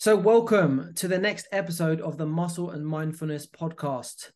So, 0.00 0.16
welcome 0.16 0.92
to 0.94 1.08
the 1.08 1.18
next 1.18 1.46
episode 1.52 2.00
of 2.00 2.16
the 2.16 2.24
Muscle 2.24 2.70
and 2.70 2.86
Mindfulness 2.86 3.46
podcast. 3.46 4.30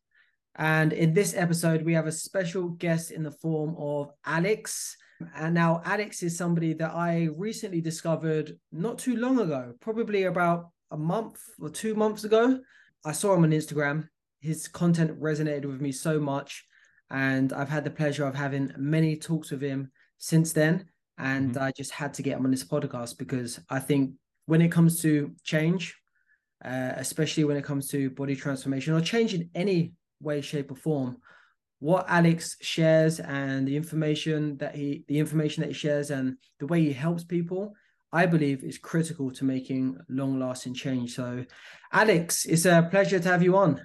And 0.56 0.92
in 0.92 1.14
this 1.14 1.34
episode, 1.34 1.80
we 1.80 1.94
have 1.94 2.06
a 2.06 2.12
special 2.12 2.68
guest 2.68 3.10
in 3.10 3.22
the 3.22 3.30
form 3.30 3.74
of 3.78 4.10
Alex. 4.26 4.94
And 5.34 5.54
now, 5.54 5.80
Alex 5.86 6.22
is 6.22 6.36
somebody 6.36 6.74
that 6.74 6.92
I 6.92 7.30
recently 7.38 7.80
discovered 7.80 8.58
not 8.72 8.98
too 8.98 9.16
long 9.16 9.40
ago, 9.40 9.72
probably 9.80 10.24
about 10.24 10.68
a 10.90 10.98
month 10.98 11.40
or 11.58 11.70
two 11.70 11.94
months 11.94 12.24
ago. 12.24 12.60
I 13.06 13.12
saw 13.12 13.32
him 13.32 13.44
on 13.44 13.52
Instagram. 13.52 14.08
His 14.40 14.68
content 14.68 15.18
resonated 15.18 15.64
with 15.64 15.80
me 15.80 15.92
so 15.92 16.20
much. 16.20 16.62
And 17.08 17.54
I've 17.54 17.70
had 17.70 17.84
the 17.84 17.90
pleasure 17.90 18.26
of 18.26 18.34
having 18.34 18.70
many 18.76 19.16
talks 19.16 19.50
with 19.50 19.62
him 19.62 19.92
since 20.18 20.52
then. 20.52 20.90
And 21.16 21.54
mm-hmm. 21.54 21.64
I 21.64 21.72
just 21.72 21.92
had 21.92 22.12
to 22.14 22.22
get 22.22 22.36
him 22.36 22.44
on 22.44 22.50
this 22.50 22.64
podcast 22.64 23.16
because 23.16 23.60
I 23.70 23.78
think 23.78 24.10
when 24.46 24.62
it 24.62 24.72
comes 24.72 25.00
to 25.02 25.32
change, 25.42 25.96
uh, 26.64 26.92
especially 26.96 27.44
when 27.44 27.56
it 27.56 27.64
comes 27.64 27.88
to 27.88 28.10
body 28.10 28.36
transformation 28.36 28.94
or 28.94 29.00
change 29.00 29.34
in 29.34 29.50
any 29.54 29.92
way, 30.20 30.40
shape, 30.40 30.70
or 30.70 30.76
form, 30.76 31.18
what 31.80 32.06
Alex 32.08 32.56
shares 32.60 33.20
and 33.20 33.68
the 33.68 33.76
information 33.76 34.56
that 34.58 34.74
he 34.74 35.04
the 35.08 35.18
information 35.18 35.60
that 35.62 35.68
he 35.68 35.74
shares 35.74 36.10
and 36.10 36.36
the 36.58 36.66
way 36.66 36.80
he 36.80 36.92
helps 36.92 37.24
people, 37.24 37.74
I 38.12 38.26
believe 38.26 38.64
is 38.64 38.78
critical 38.78 39.30
to 39.32 39.44
making 39.44 39.98
long 40.08 40.38
lasting 40.38 40.74
change. 40.74 41.14
So, 41.14 41.44
Alex, 41.92 42.46
it's 42.46 42.64
a 42.64 42.88
pleasure 42.90 43.18
to 43.18 43.28
have 43.28 43.42
you 43.42 43.56
on. 43.56 43.84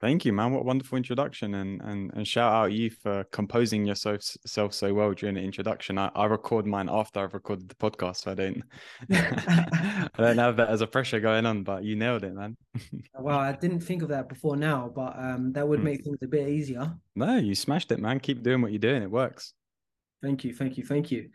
Thank 0.00 0.24
you, 0.24 0.32
man. 0.32 0.52
What 0.52 0.60
a 0.60 0.64
wonderful 0.64 0.96
introduction, 0.96 1.54
and 1.54 1.80
and 1.82 2.12
and 2.14 2.26
shout 2.26 2.52
out 2.52 2.72
you 2.72 2.88
for 2.88 3.24
composing 3.32 3.84
yourself 3.84 4.20
self 4.46 4.72
so 4.72 4.94
well 4.94 5.12
during 5.12 5.34
the 5.34 5.40
introduction. 5.40 5.98
I, 5.98 6.08
I 6.14 6.26
record 6.26 6.66
mine 6.66 6.88
after 6.88 7.18
I've 7.18 7.34
recorded 7.34 7.68
the 7.68 7.74
podcast, 7.74 8.18
so 8.18 8.30
I 8.30 8.34
don't 8.34 8.62
I 9.10 10.08
don't 10.16 10.38
have 10.38 10.56
that 10.58 10.68
as 10.68 10.82
a 10.82 10.86
pressure 10.86 11.18
going 11.18 11.46
on. 11.46 11.64
But 11.64 11.82
you 11.82 11.96
nailed 11.96 12.22
it, 12.22 12.32
man. 12.32 12.56
well, 13.18 13.40
I 13.40 13.50
didn't 13.52 13.80
think 13.80 14.02
of 14.02 14.10
that 14.10 14.28
before 14.28 14.56
now, 14.56 14.88
but 14.94 15.18
um, 15.18 15.52
that 15.54 15.66
would 15.66 15.80
hmm. 15.80 15.86
make 15.86 16.04
things 16.04 16.18
a 16.22 16.28
bit 16.28 16.48
easier. 16.48 16.94
No, 17.16 17.36
you 17.36 17.56
smashed 17.56 17.90
it, 17.90 17.98
man. 17.98 18.20
Keep 18.20 18.44
doing 18.44 18.62
what 18.62 18.70
you're 18.70 18.78
doing. 18.78 19.02
It 19.02 19.10
works. 19.10 19.52
Thank 20.22 20.44
you, 20.44 20.54
thank 20.54 20.76
you, 20.76 20.84
thank 20.84 21.10
you. 21.10 21.30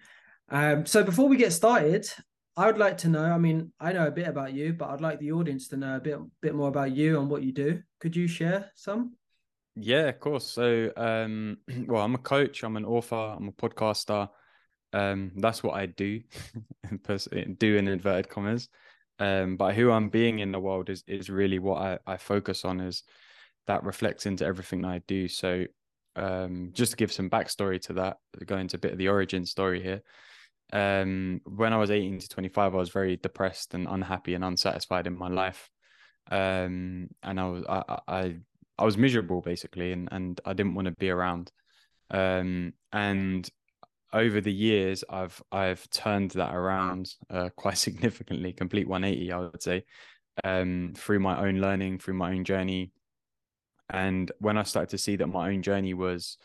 Um, 0.49 0.85
so 0.85 1.03
before 1.03 1.27
we 1.27 1.35
get 1.35 1.51
started, 1.51 2.07
I 2.55 2.67
would 2.67 2.77
like 2.77 2.97
to 2.99 3.09
know. 3.09 3.23
I 3.23 3.37
mean, 3.37 3.71
I 3.79 3.93
know 3.93 4.05
a 4.05 4.11
bit 4.11 4.27
about 4.27 4.53
you, 4.53 4.73
but 4.73 4.89
I'd 4.89 5.01
like 5.01 5.19
the 5.19 5.31
audience 5.31 5.67
to 5.69 5.77
know 5.77 5.95
a 5.95 5.99
bit 5.99 6.19
bit 6.41 6.53
more 6.53 6.67
about 6.67 6.91
you 6.91 7.19
and 7.19 7.29
what 7.29 7.43
you 7.43 7.51
do. 7.51 7.81
Could 7.99 8.15
you 8.15 8.27
share 8.27 8.71
some? 8.75 9.15
Yeah, 9.75 10.09
of 10.09 10.19
course. 10.19 10.45
So, 10.45 10.91
um, 10.95 11.57
well, 11.87 12.03
I'm 12.03 12.15
a 12.15 12.19
coach. 12.19 12.63
I'm 12.63 12.77
an 12.77 12.85
author. 12.85 13.15
I'm 13.15 13.47
a 13.47 13.51
podcaster. 13.51 14.29
Um, 14.91 15.31
that's 15.37 15.63
what 15.63 15.73
I 15.73 15.87
do, 15.87 16.21
do 17.57 17.75
in 17.77 17.87
inverted 17.87 18.29
commas. 18.29 18.69
Um, 19.17 19.57
but 19.57 19.73
who 19.73 19.89
I'm 19.89 20.09
being 20.09 20.37
in 20.37 20.51
the 20.51 20.59
world 20.59 20.91
is 20.91 21.03
is 21.07 21.31
really 21.31 21.57
what 21.57 21.81
I, 21.81 21.99
I 22.05 22.17
focus 22.17 22.65
on. 22.65 22.79
Is 22.79 23.03
that 23.65 23.83
reflects 23.83 24.27
into 24.27 24.45
everything 24.45 24.85
I 24.85 24.99
do. 25.07 25.27
So, 25.27 25.65
um, 26.15 26.69
just 26.73 26.91
to 26.91 26.97
give 26.97 27.11
some 27.11 27.31
backstory 27.31 27.81
to 27.83 27.93
that, 27.93 28.17
go 28.45 28.57
into 28.57 28.77
a 28.77 28.79
bit 28.79 28.91
of 28.91 28.99
the 28.99 29.07
origin 29.07 29.47
story 29.47 29.81
here 29.81 30.03
um, 30.73 31.39
when 31.45 31.71
I 31.71 31.77
was 31.77 31.91
18 31.91 32.19
to 32.19 32.27
25, 32.27 32.73
I 32.73 32.77
was 32.77 32.89
very 32.89 33.15
depressed 33.15 33.75
and 33.75 33.87
unhappy 33.87 34.33
and 34.33 34.43
unsatisfied 34.43 35.05
in 35.05 35.15
my 35.15 35.29
life. 35.29 35.69
Um, 36.31 37.09
and 37.21 37.39
I 37.39 37.43
was, 37.47 37.63
I, 37.69 37.99
I, 38.07 38.35
I 38.79 38.83
was 38.83 38.97
miserable 38.97 39.41
basically, 39.41 39.91
and, 39.91 40.09
and 40.11 40.41
I 40.43 40.53
didn't 40.53 40.73
want 40.73 40.87
to 40.87 40.91
be 40.93 41.11
around. 41.11 41.51
Um, 42.09 42.73
and 42.91 43.47
over 44.11 44.41
the 44.41 44.51
years, 44.51 45.03
I've, 45.07 45.39
I've 45.51 45.87
turned 45.91 46.31
that 46.31 46.55
around 46.55 47.13
uh, 47.29 47.49
quite 47.55 47.77
significantly, 47.77 48.51
complete 48.51 48.87
180, 48.87 49.31
I 49.31 49.37
would 49.37 49.61
say, 49.61 49.85
um, 50.43 50.93
through 50.97 51.19
my 51.19 51.39
own 51.39 51.61
learning, 51.61 51.99
through 51.99 52.15
my 52.15 52.31
own 52.31 52.45
journey. 52.45 52.91
And 53.91 54.31
when 54.39 54.57
I 54.57 54.63
started 54.63 54.89
to 54.89 54.97
see 54.97 55.17
that 55.17 55.27
my 55.27 55.51
own 55.51 55.61
journey 55.61 55.93
was 55.93 56.39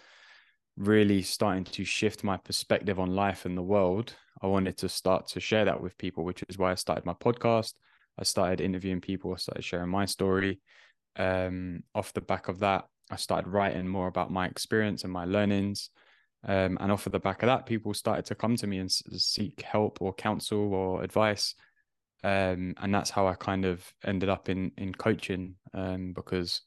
really 0.78 1.22
starting 1.22 1.64
to 1.64 1.84
shift 1.84 2.22
my 2.22 2.36
perspective 2.36 3.00
on 3.00 3.14
life 3.14 3.44
and 3.44 3.56
the 3.56 3.62
world, 3.62 4.14
I 4.40 4.46
wanted 4.46 4.78
to 4.78 4.88
start 4.88 5.26
to 5.28 5.40
share 5.40 5.64
that 5.64 5.82
with 5.82 5.98
people, 5.98 6.24
which 6.24 6.44
is 6.48 6.56
why 6.56 6.70
I 6.70 6.76
started 6.76 7.04
my 7.04 7.14
podcast. 7.14 7.74
I 8.18 8.24
started 8.24 8.60
interviewing 8.60 9.00
people, 9.00 9.32
I 9.32 9.36
started 9.36 9.64
sharing 9.64 9.90
my 9.90 10.06
story. 10.06 10.60
Um, 11.16 11.82
off 11.94 12.12
the 12.12 12.20
back 12.20 12.48
of 12.48 12.60
that, 12.60 12.86
I 13.10 13.16
started 13.16 13.48
writing 13.48 13.88
more 13.88 14.06
about 14.06 14.30
my 14.30 14.46
experience 14.46 15.04
and 15.04 15.12
my 15.12 15.24
learnings. 15.24 15.90
Um, 16.46 16.78
and 16.80 16.92
off 16.92 17.06
of 17.06 17.12
the 17.12 17.18
back 17.18 17.42
of 17.42 17.48
that, 17.48 17.66
people 17.66 17.92
started 17.94 18.24
to 18.26 18.36
come 18.36 18.56
to 18.56 18.66
me 18.66 18.78
and 18.78 18.90
seek 18.90 19.60
help 19.62 20.00
or 20.00 20.14
counsel 20.14 20.72
or 20.72 21.02
advice. 21.02 21.54
Um, 22.22 22.74
and 22.80 22.94
that's 22.94 23.10
how 23.10 23.26
I 23.26 23.34
kind 23.34 23.64
of 23.64 23.84
ended 24.04 24.28
up 24.28 24.48
in 24.48 24.72
in 24.76 24.92
coaching 24.92 25.54
um, 25.74 26.12
because 26.12 26.62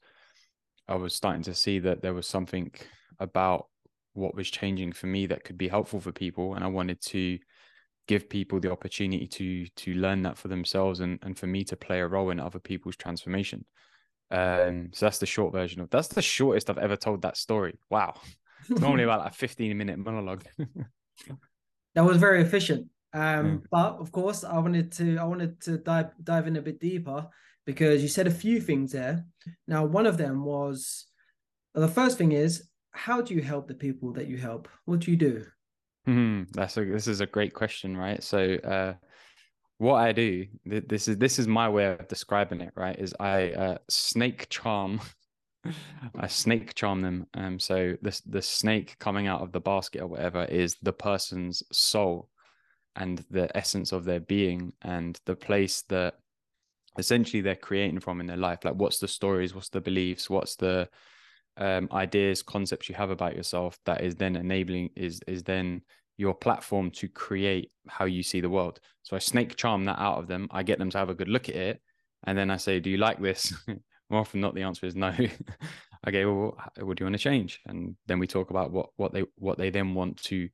I 0.88 0.96
was 0.96 1.14
starting 1.14 1.42
to 1.44 1.54
see 1.54 1.78
that 1.80 2.02
there 2.02 2.14
was 2.14 2.26
something 2.26 2.72
about 3.18 3.66
what 4.14 4.34
was 4.34 4.50
changing 4.50 4.92
for 4.92 5.06
me 5.06 5.26
that 5.26 5.44
could 5.44 5.58
be 5.58 5.68
helpful 5.68 6.00
for 6.00 6.12
people 6.12 6.54
and 6.54 6.64
i 6.64 6.66
wanted 6.66 7.00
to 7.00 7.38
give 8.08 8.28
people 8.28 8.60
the 8.60 8.70
opportunity 8.70 9.26
to 9.26 9.66
to 9.76 9.94
learn 9.94 10.22
that 10.22 10.36
for 10.36 10.48
themselves 10.48 11.00
and 11.00 11.18
and 11.22 11.38
for 11.38 11.46
me 11.46 11.64
to 11.64 11.76
play 11.76 12.00
a 12.00 12.06
role 12.06 12.30
in 12.30 12.40
other 12.40 12.58
people's 12.58 12.96
transformation. 12.96 13.64
Um 14.30 14.90
so 14.92 15.06
that's 15.06 15.18
the 15.18 15.26
short 15.26 15.52
version 15.52 15.80
of 15.80 15.90
that's 15.90 16.08
the 16.08 16.22
shortest 16.22 16.70
i've 16.70 16.78
ever 16.78 16.96
told 16.96 17.22
that 17.22 17.36
story. 17.36 17.78
Wow. 17.90 18.14
Normally 18.68 19.04
about 19.04 19.20
like 19.20 19.34
15 19.34 19.76
minute 19.76 19.98
monologue. 19.98 20.44
That 21.94 22.06
was 22.06 22.16
very 22.16 22.40
efficient. 22.40 22.88
Um 23.12 23.62
but 23.70 23.96
of 23.96 24.10
course 24.10 24.44
i 24.44 24.58
wanted 24.58 24.92
to 24.92 25.18
i 25.18 25.24
wanted 25.24 25.60
to 25.60 25.76
dive 25.76 26.10
dive 26.22 26.46
in 26.46 26.56
a 26.56 26.62
bit 26.62 26.80
deeper 26.80 27.28
because 27.66 28.00
you 28.02 28.08
said 28.08 28.26
a 28.26 28.30
few 28.30 28.62
things 28.62 28.92
there. 28.92 29.26
Now 29.68 29.84
one 29.84 30.06
of 30.06 30.16
them 30.16 30.42
was 30.44 31.06
the 31.74 31.86
first 31.88 32.16
thing 32.16 32.32
is 32.32 32.66
how 32.92 33.20
do 33.20 33.34
you 33.34 33.42
help 33.42 33.66
the 33.66 33.74
people 33.74 34.12
that 34.12 34.28
you 34.28 34.36
help? 34.36 34.68
What 34.84 35.00
do 35.00 35.10
you 35.10 35.16
do? 35.16 35.44
Mm, 36.06 36.50
that's 36.52 36.76
a 36.76 36.84
this 36.84 37.06
is 37.06 37.20
a 37.20 37.26
great 37.26 37.54
question, 37.54 37.96
right? 37.96 38.22
So, 38.22 38.54
uh, 38.64 38.94
what 39.78 39.96
I 39.96 40.12
do, 40.12 40.46
this 40.64 41.08
is 41.08 41.16
this 41.16 41.38
is 41.38 41.48
my 41.48 41.68
way 41.68 41.86
of 41.86 42.08
describing 42.08 42.60
it, 42.60 42.72
right? 42.76 42.98
Is 42.98 43.14
I 43.18 43.50
uh, 43.50 43.78
snake 43.88 44.48
charm, 44.48 45.00
I 46.14 46.26
snake 46.26 46.74
charm 46.74 47.00
them. 47.00 47.26
Um, 47.34 47.58
so 47.58 47.96
the 48.02 48.20
the 48.26 48.42
snake 48.42 48.96
coming 48.98 49.26
out 49.26 49.42
of 49.42 49.52
the 49.52 49.60
basket 49.60 50.02
or 50.02 50.08
whatever 50.08 50.44
is 50.44 50.76
the 50.82 50.92
person's 50.92 51.62
soul, 51.72 52.28
and 52.96 53.24
the 53.30 53.56
essence 53.56 53.92
of 53.92 54.04
their 54.04 54.20
being, 54.20 54.72
and 54.82 55.18
the 55.24 55.36
place 55.36 55.82
that 55.88 56.14
essentially 56.98 57.40
they're 57.40 57.56
creating 57.56 58.00
from 58.00 58.20
in 58.20 58.26
their 58.26 58.36
life. 58.36 58.64
Like, 58.64 58.74
what's 58.74 58.98
the 58.98 59.08
stories? 59.08 59.54
What's 59.54 59.70
the 59.70 59.80
beliefs? 59.80 60.28
What's 60.28 60.56
the 60.56 60.88
um, 61.56 61.88
ideas, 61.92 62.42
concepts 62.42 62.88
you 62.88 62.94
have 62.94 63.10
about 63.10 63.36
yourself 63.36 63.78
that 63.84 64.02
is 64.02 64.16
then 64.16 64.36
enabling 64.36 64.90
is 64.96 65.20
is 65.26 65.42
then 65.42 65.82
your 66.16 66.34
platform 66.34 66.90
to 66.90 67.08
create 67.08 67.70
how 67.88 68.04
you 68.04 68.22
see 68.22 68.40
the 68.40 68.50
world. 68.50 68.80
So 69.02 69.16
I 69.16 69.18
snake 69.18 69.56
charm 69.56 69.84
that 69.86 69.98
out 69.98 70.18
of 70.18 70.28
them. 70.28 70.48
I 70.50 70.62
get 70.62 70.78
them 70.78 70.90
to 70.90 70.98
have 70.98 71.10
a 71.10 71.14
good 71.14 71.28
look 71.28 71.48
at 71.48 71.56
it, 71.56 71.82
and 72.24 72.36
then 72.36 72.50
I 72.50 72.56
say, 72.56 72.80
"Do 72.80 72.90
you 72.90 72.98
like 72.98 73.20
this?" 73.20 73.52
More 74.10 74.20
often 74.20 74.40
not, 74.40 74.54
the 74.54 74.62
answer 74.62 74.86
is 74.86 74.94
no. 74.94 75.14
okay, 76.08 76.24
well, 76.26 76.56
what 76.80 76.96
do 76.96 77.02
you 77.02 77.06
want 77.06 77.14
to 77.14 77.18
change? 77.18 77.60
And 77.66 77.96
then 78.06 78.18
we 78.18 78.26
talk 78.26 78.50
about 78.50 78.70
what 78.70 78.90
what 78.96 79.12
they 79.12 79.24
what 79.36 79.58
they 79.58 79.70
then 79.70 79.94
want 79.94 80.22
to 80.24 80.48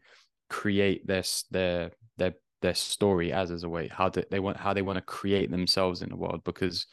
create 0.49 1.07
their 1.07 1.23
their 1.51 1.91
their 2.17 2.35
their 2.61 2.75
story 2.75 3.33
as 3.33 3.51
as 3.51 3.63
a 3.63 3.69
way 3.69 3.89
how 3.89 4.09
do 4.09 4.23
they 4.31 4.41
want 4.41 4.57
how 4.57 4.73
they 4.73 4.83
want 4.83 4.97
to 4.97 5.03
create 5.03 5.51
themselves 5.51 6.03
in 6.03 6.09
the 6.09 6.17
world 6.17 6.43
because 6.45 6.87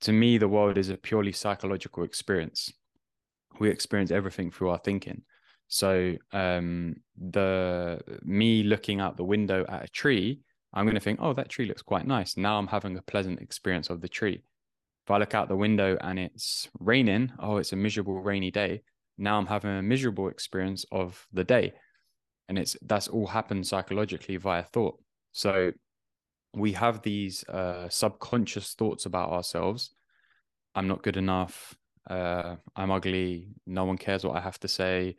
to 0.00 0.12
me 0.12 0.38
the 0.38 0.48
world 0.48 0.78
is 0.78 0.88
a 0.88 0.96
purely 0.96 1.32
psychological 1.32 2.04
experience 2.04 2.72
we 3.60 3.70
experience 3.70 4.10
everything 4.10 4.50
through 4.50 4.70
our 4.70 4.78
thinking. 4.78 5.22
So 5.68 6.16
um, 6.32 6.96
the 7.16 8.00
me 8.22 8.64
looking 8.64 9.00
out 9.00 9.16
the 9.16 9.24
window 9.24 9.64
at 9.68 9.84
a 9.84 9.88
tree, 9.88 10.40
I'm 10.74 10.84
going 10.84 10.96
to 10.96 11.00
think, 11.00 11.20
oh, 11.22 11.32
that 11.34 11.48
tree 11.48 11.66
looks 11.66 11.82
quite 11.82 12.06
nice. 12.06 12.36
Now 12.36 12.58
I'm 12.58 12.66
having 12.66 12.96
a 12.96 13.02
pleasant 13.02 13.40
experience 13.40 13.90
of 13.90 14.00
the 14.00 14.08
tree. 14.08 14.42
If 15.06 15.10
I 15.10 15.18
look 15.18 15.34
out 15.34 15.48
the 15.48 15.56
window 15.56 15.96
and 16.00 16.18
it's 16.18 16.68
raining, 16.80 17.32
oh, 17.38 17.58
it's 17.58 17.72
a 17.72 17.76
miserable 17.76 18.20
rainy 18.20 18.50
day. 18.50 18.82
Now 19.16 19.38
I'm 19.38 19.46
having 19.46 19.70
a 19.70 19.82
miserable 19.82 20.28
experience 20.28 20.84
of 20.90 21.24
the 21.32 21.44
day. 21.44 21.74
And 22.48 22.58
it's 22.58 22.76
that's 22.82 23.06
all 23.06 23.26
happened 23.26 23.66
psychologically 23.66 24.36
via 24.38 24.64
thought. 24.64 24.98
So 25.32 25.72
we 26.54 26.72
have 26.72 27.02
these 27.02 27.44
uh, 27.48 27.88
subconscious 27.88 28.74
thoughts 28.74 29.06
about 29.06 29.30
ourselves. 29.30 29.94
I'm 30.74 30.88
not 30.88 31.02
good 31.02 31.16
enough 31.16 31.76
uh, 32.10 32.56
I'm 32.76 32.90
ugly. 32.90 33.54
No 33.66 33.84
one 33.84 33.96
cares 33.96 34.24
what 34.24 34.36
I 34.36 34.40
have 34.40 34.58
to 34.60 34.68
say. 34.68 35.16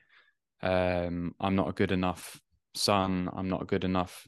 Um, 0.61 1.33
I'm 1.39 1.55
not 1.55 1.69
a 1.69 1.73
good 1.73 1.91
enough 1.91 2.39
son. 2.75 3.29
I'm 3.33 3.49
not 3.49 3.63
a 3.63 3.65
good 3.65 3.83
enough 3.83 4.27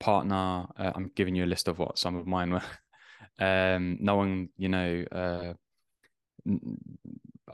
partner. 0.00 0.66
Uh, 0.76 0.92
I'm 0.94 1.10
giving 1.14 1.34
you 1.34 1.44
a 1.44 1.46
list 1.46 1.68
of 1.68 1.78
what 1.78 1.98
some 1.98 2.16
of 2.16 2.26
mine 2.26 2.50
were. 3.38 3.44
um, 3.44 3.98
no 4.00 4.16
one, 4.16 4.48
you 4.56 4.68
know, 4.68 5.04
uh, 5.12 5.52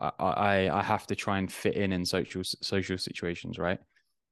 I, 0.01 0.71
I 0.71 0.83
have 0.83 1.07
to 1.09 1.15
try 1.15 1.39
and 1.39 1.53
fit 1.53 1.77
in 1.77 1.93
in 1.93 2.05
social 2.05 2.43
social 2.45 2.99
situations, 2.99 3.59
right? 3.59 3.79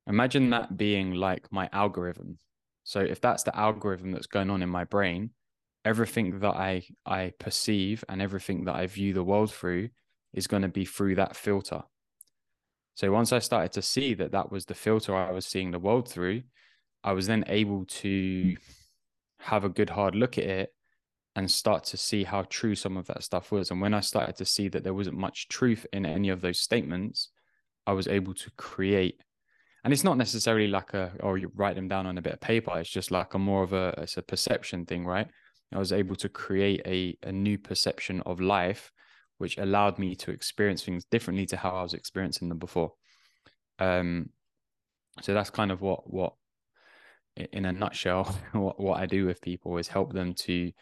Imagine 0.06 0.50
that 0.50 0.76
being 0.76 1.12
like 1.14 1.52
my 1.52 1.68
algorithm. 1.72 2.38
So 2.84 3.00
if 3.00 3.20
that's 3.20 3.42
the 3.42 3.56
algorithm 3.56 4.12
that's 4.12 4.26
going 4.26 4.50
on 4.50 4.62
in 4.62 4.68
my 4.68 4.84
brain, 4.84 5.30
everything 5.84 6.40
that 6.40 6.54
I 6.54 6.82
I 7.06 7.32
perceive 7.38 8.04
and 8.08 8.20
everything 8.20 8.64
that 8.64 8.76
I 8.76 8.86
view 8.86 9.12
the 9.12 9.24
world 9.24 9.52
through 9.52 9.90
is 10.32 10.46
going 10.46 10.62
to 10.62 10.68
be 10.68 10.84
through 10.84 11.16
that 11.16 11.36
filter. 11.36 11.82
So 12.94 13.10
once 13.10 13.32
I 13.32 13.38
started 13.38 13.72
to 13.72 13.82
see 13.82 14.14
that 14.14 14.32
that 14.32 14.52
was 14.52 14.66
the 14.66 14.74
filter 14.74 15.14
I 15.14 15.32
was 15.32 15.46
seeing 15.46 15.70
the 15.70 15.78
world 15.78 16.08
through, 16.08 16.42
I 17.02 17.12
was 17.12 17.26
then 17.26 17.44
able 17.46 17.86
to 17.86 18.56
have 19.38 19.64
a 19.64 19.70
good 19.70 19.90
hard 19.90 20.14
look 20.14 20.36
at 20.36 20.44
it 20.44 20.74
and 21.34 21.50
start 21.50 21.84
to 21.84 21.96
see 21.96 22.24
how 22.24 22.42
true 22.42 22.74
some 22.74 22.96
of 22.96 23.06
that 23.06 23.22
stuff 23.22 23.52
was. 23.52 23.70
And 23.70 23.80
when 23.80 23.94
I 23.94 24.00
started 24.00 24.36
to 24.36 24.44
see 24.44 24.68
that 24.68 24.84
there 24.84 24.94
wasn't 24.94 25.16
much 25.16 25.48
truth 25.48 25.86
in 25.92 26.04
any 26.04 26.28
of 26.28 26.40
those 26.40 26.58
statements, 26.58 27.30
I 27.86 27.92
was 27.92 28.08
able 28.08 28.34
to 28.34 28.50
create. 28.56 29.22
And 29.82 29.92
it's 29.92 30.04
not 30.04 30.18
necessarily 30.18 30.66
like 30.66 30.92
a, 30.92 31.12
or 31.20 31.38
you 31.38 31.50
write 31.54 31.76
them 31.76 31.88
down 31.88 32.06
on 32.06 32.18
a 32.18 32.22
bit 32.22 32.34
of 32.34 32.40
paper. 32.40 32.78
It's 32.78 32.90
just 32.90 33.10
like 33.10 33.32
a 33.32 33.38
more 33.38 33.62
of 33.62 33.72
a, 33.72 33.94
it's 33.98 34.18
a 34.18 34.22
perception 34.22 34.84
thing, 34.84 35.06
right? 35.06 35.28
I 35.72 35.78
was 35.78 35.92
able 35.92 36.16
to 36.16 36.28
create 36.28 36.82
a, 36.84 37.16
a 37.22 37.32
new 37.32 37.58
perception 37.58 38.22
of 38.22 38.40
life, 38.40 38.92
which 39.38 39.58
allowed 39.58 39.98
me 39.98 40.14
to 40.16 40.30
experience 40.30 40.82
things 40.82 41.04
differently 41.04 41.46
to 41.46 41.56
how 41.56 41.70
I 41.70 41.82
was 41.82 41.94
experiencing 41.94 42.48
them 42.48 42.58
before. 42.58 42.92
Um, 43.78 44.30
so 45.22 45.32
that's 45.32 45.50
kind 45.50 45.70
of 45.70 45.80
what, 45.80 46.12
what, 46.12 46.34
in 47.52 47.64
a 47.64 47.72
nutshell, 47.72 48.24
what, 48.52 48.80
what 48.80 48.98
I 49.00 49.06
do 49.06 49.26
with 49.26 49.40
people 49.40 49.78
is 49.78 49.88
help 49.88 50.12
them 50.12 50.34
to 50.34 50.72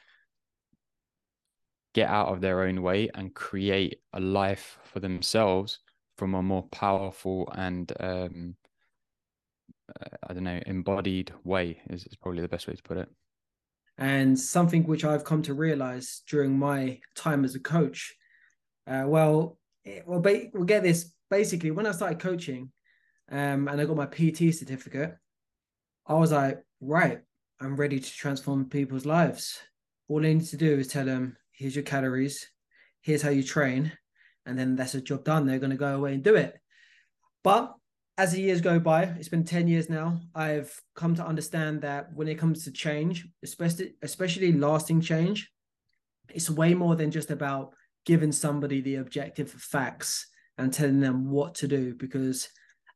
get 1.94 2.08
out 2.08 2.29
of 2.29 2.40
their 2.40 2.62
own 2.62 2.82
way 2.82 3.08
and 3.14 3.35
create 3.35 4.00
a 4.12 4.20
life 4.20 4.79
for 4.85 5.00
themselves 5.00 5.81
from 6.17 6.35
a 6.35 6.43
more 6.43 6.64
powerful 6.64 7.49
and 7.55 7.93
um, 8.00 8.56
uh, 9.88 10.17
I 10.26 10.35
don't 10.35 10.44
know 10.44 10.61
embodied 10.67 11.32
way 11.44 11.81
is, 11.88 12.05
is 12.05 12.17
probably 12.17 12.43
the 12.43 12.49
best 12.49 12.67
way 12.67 12.75
to 12.75 12.82
put 12.82 12.99
it. 12.99 13.08
And 13.98 14.38
something 14.38 14.84
which 14.84 15.04
I've 15.04 15.24
come 15.24 15.42
to 15.42 15.54
realize 15.54 16.22
during 16.28 16.56
my 16.56 17.00
time 17.16 17.44
as 17.44 17.56
a 17.56 17.60
coach, 17.60 18.14
uh, 18.86 19.04
well, 19.06 19.58
it, 19.84 20.04
well, 20.06 20.20
ba- 20.20 20.48
we'll 20.54 20.64
get 20.64 20.84
this. 20.84 21.12
Basically, 21.30 21.72
when 21.72 21.86
I 21.86 21.92
started 21.92 22.20
coaching, 22.20 22.70
um, 23.30 23.68
and 23.68 23.80
I 23.80 23.84
got 23.84 23.96
my 23.96 24.06
PT 24.06 24.54
certificate, 24.54 25.16
I 26.06 26.14
was 26.14 26.32
like, 26.32 26.62
right, 26.80 27.20
I'm 27.60 27.76
ready 27.76 28.00
to 28.00 28.10
transform 28.10 28.66
people's 28.66 29.04
lives. 29.04 29.58
All 30.08 30.24
I 30.24 30.32
need 30.32 30.46
to 30.46 30.56
do 30.56 30.78
is 30.78 30.88
tell 30.88 31.04
them 31.04 31.36
here's 31.50 31.74
your 31.74 31.84
calories, 31.84 32.48
here's 33.02 33.20
how 33.20 33.30
you 33.30 33.42
train, 33.42 33.92
and 34.46 34.58
then 34.58 34.76
that's 34.76 34.94
a 34.94 35.00
job 35.00 35.24
done. 35.24 35.44
They're 35.44 35.58
going 35.58 35.70
to 35.70 35.76
go 35.76 35.96
away 35.96 36.14
and 36.14 36.22
do 36.22 36.36
it. 36.36 36.54
But 37.42 37.74
as 38.18 38.32
the 38.32 38.40
years 38.42 38.60
go 38.60 38.80
by, 38.80 39.04
it's 39.04 39.28
been 39.28 39.44
10 39.44 39.68
years 39.68 39.88
now, 39.88 40.20
I've 40.34 40.78
come 40.96 41.14
to 41.14 41.24
understand 41.24 41.82
that 41.82 42.12
when 42.12 42.26
it 42.26 42.34
comes 42.34 42.64
to 42.64 42.72
change, 42.72 43.26
especially 43.44 43.94
especially 44.02 44.52
lasting 44.52 45.00
change, 45.00 45.50
it's 46.28 46.50
way 46.50 46.74
more 46.74 46.96
than 46.96 47.12
just 47.12 47.30
about 47.30 47.74
giving 48.04 48.32
somebody 48.32 48.80
the 48.80 48.96
objective 48.96 49.50
facts 49.50 50.26
and 50.58 50.72
telling 50.72 50.98
them 50.98 51.30
what 51.30 51.54
to 51.54 51.68
do 51.68 51.94
because 51.94 52.48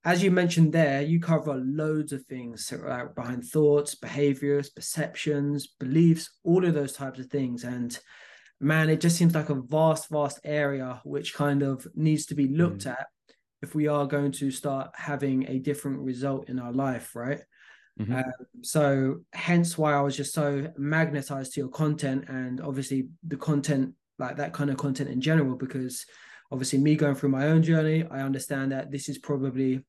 as 0.04 0.20
you 0.20 0.32
mentioned 0.32 0.72
there, 0.72 1.00
you 1.00 1.20
cover 1.20 1.54
loads 1.54 2.12
of 2.12 2.24
things 2.24 2.72
behind 3.14 3.44
thoughts, 3.44 3.94
behaviors, 3.94 4.68
perceptions, 4.68 5.68
beliefs, 5.78 6.28
all 6.42 6.64
of 6.64 6.74
those 6.74 6.92
types 6.92 7.20
of 7.20 7.26
things. 7.26 7.62
And 7.62 7.96
man, 8.60 8.90
it 8.90 9.00
just 9.00 9.16
seems 9.16 9.32
like 9.32 9.48
a 9.48 9.54
vast, 9.54 10.10
vast 10.10 10.40
area 10.42 11.00
which 11.04 11.34
kind 11.34 11.62
of 11.62 11.86
needs 11.94 12.26
to 12.26 12.34
be 12.34 12.48
looked 12.48 12.84
mm. 12.84 12.90
at 12.90 13.06
if 13.62 13.74
we 13.74 13.86
are 13.88 14.06
going 14.06 14.32
to 14.32 14.50
start 14.50 14.90
having 14.94 15.48
a 15.48 15.58
different 15.58 16.00
result 16.00 16.48
in 16.48 16.58
our 16.58 16.72
life, 16.72 17.14
right? 17.14 17.40
Mm-hmm. 18.00 18.14
Um, 18.14 18.32
so, 18.62 19.20
hence 19.32 19.76
why 19.76 19.94
I 19.94 20.00
was 20.00 20.16
just 20.16 20.34
so 20.34 20.70
magnetized 20.76 21.54
to 21.54 21.60
your 21.60 21.68
content 21.68 22.24
and 22.28 22.60
obviously 22.60 23.08
the 23.26 23.36
content, 23.36 23.94
like 24.18 24.36
that 24.36 24.52
kind 24.52 24.70
of 24.70 24.76
content 24.76 25.10
in 25.10 25.20
general, 25.20 25.56
because 25.56 26.04
obviously, 26.50 26.78
me 26.78 26.96
going 26.96 27.14
through 27.14 27.30
my 27.30 27.48
own 27.48 27.62
journey, 27.62 28.04
I 28.10 28.20
understand 28.20 28.72
that 28.72 28.90
this 28.90 29.08
is 29.08 29.18
probably 29.18 29.84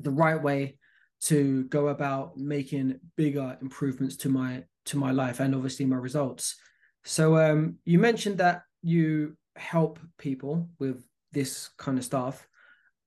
the 0.00 0.10
right 0.10 0.40
way 0.42 0.76
to 1.22 1.64
go 1.64 1.88
about 1.88 2.36
making 2.36 2.98
bigger 3.16 3.56
improvements 3.60 4.16
to 4.16 4.28
my 4.28 4.64
to 4.86 4.96
my 4.96 5.10
life 5.10 5.40
and 5.40 5.54
obviously 5.54 5.84
my 5.84 5.96
results 5.96 6.56
so 7.04 7.36
um, 7.36 7.76
you 7.84 7.98
mentioned 7.98 8.38
that 8.38 8.62
you 8.82 9.36
help 9.56 9.98
people 10.18 10.68
with 10.78 11.04
this 11.32 11.70
kind 11.78 11.98
of 11.98 12.04
stuff. 12.04 12.46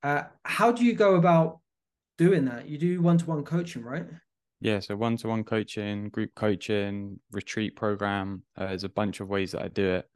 Uh, 0.04 0.24
how 0.44 0.70
do 0.70 0.84
you 0.84 0.92
go 0.92 1.14
about 1.14 1.60
doing 2.18 2.44
that? 2.44 2.68
You 2.68 2.76
do 2.76 3.00
one-to-one 3.00 3.42
coaching, 3.44 3.82
right? 3.82 4.04
Yeah, 4.60 4.80
so 4.80 4.94
one-to-one 4.96 5.44
coaching, 5.44 6.10
group 6.10 6.34
coaching, 6.36 7.18
retreat 7.32 7.74
program. 7.74 8.42
Uh, 8.56 8.66
there's 8.66 8.84
a 8.84 8.88
bunch 8.88 9.20
of 9.20 9.30
ways 9.30 9.52
that 9.52 9.62
I 9.62 9.68
do 9.68 9.94
it. 9.94 10.08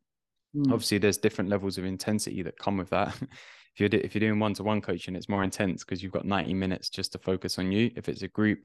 Mm. 0.55 0.73
Obviously, 0.73 0.99
there's 0.99 1.17
different 1.17 1.49
levels 1.49 1.79
of 1.79 1.87
intensity 1.87 2.43
that 2.43 2.59
come 2.59 2.77
with 2.77 2.91
that. 2.91 3.17
if 3.23 3.81
you're 3.81 3.89
if 3.93 4.15
you're 4.15 4.21
doing 4.21 4.39
one-to-one 4.39 4.83
coaching, 4.83 5.17
it's 5.17 5.29
more 5.29 5.43
intense 5.43 5.85
because 5.85 6.03
you've 6.03 6.13
got 6.13 6.27
90 6.27 6.53
minutes 6.53 6.91
just 6.91 7.13
to 7.13 7.19
focus 7.19 7.59
on 7.59 7.73
you. 7.73 7.91
If 7.97 8.11
it's 8.11 8.23
a 8.23 8.29
group, 8.29 8.61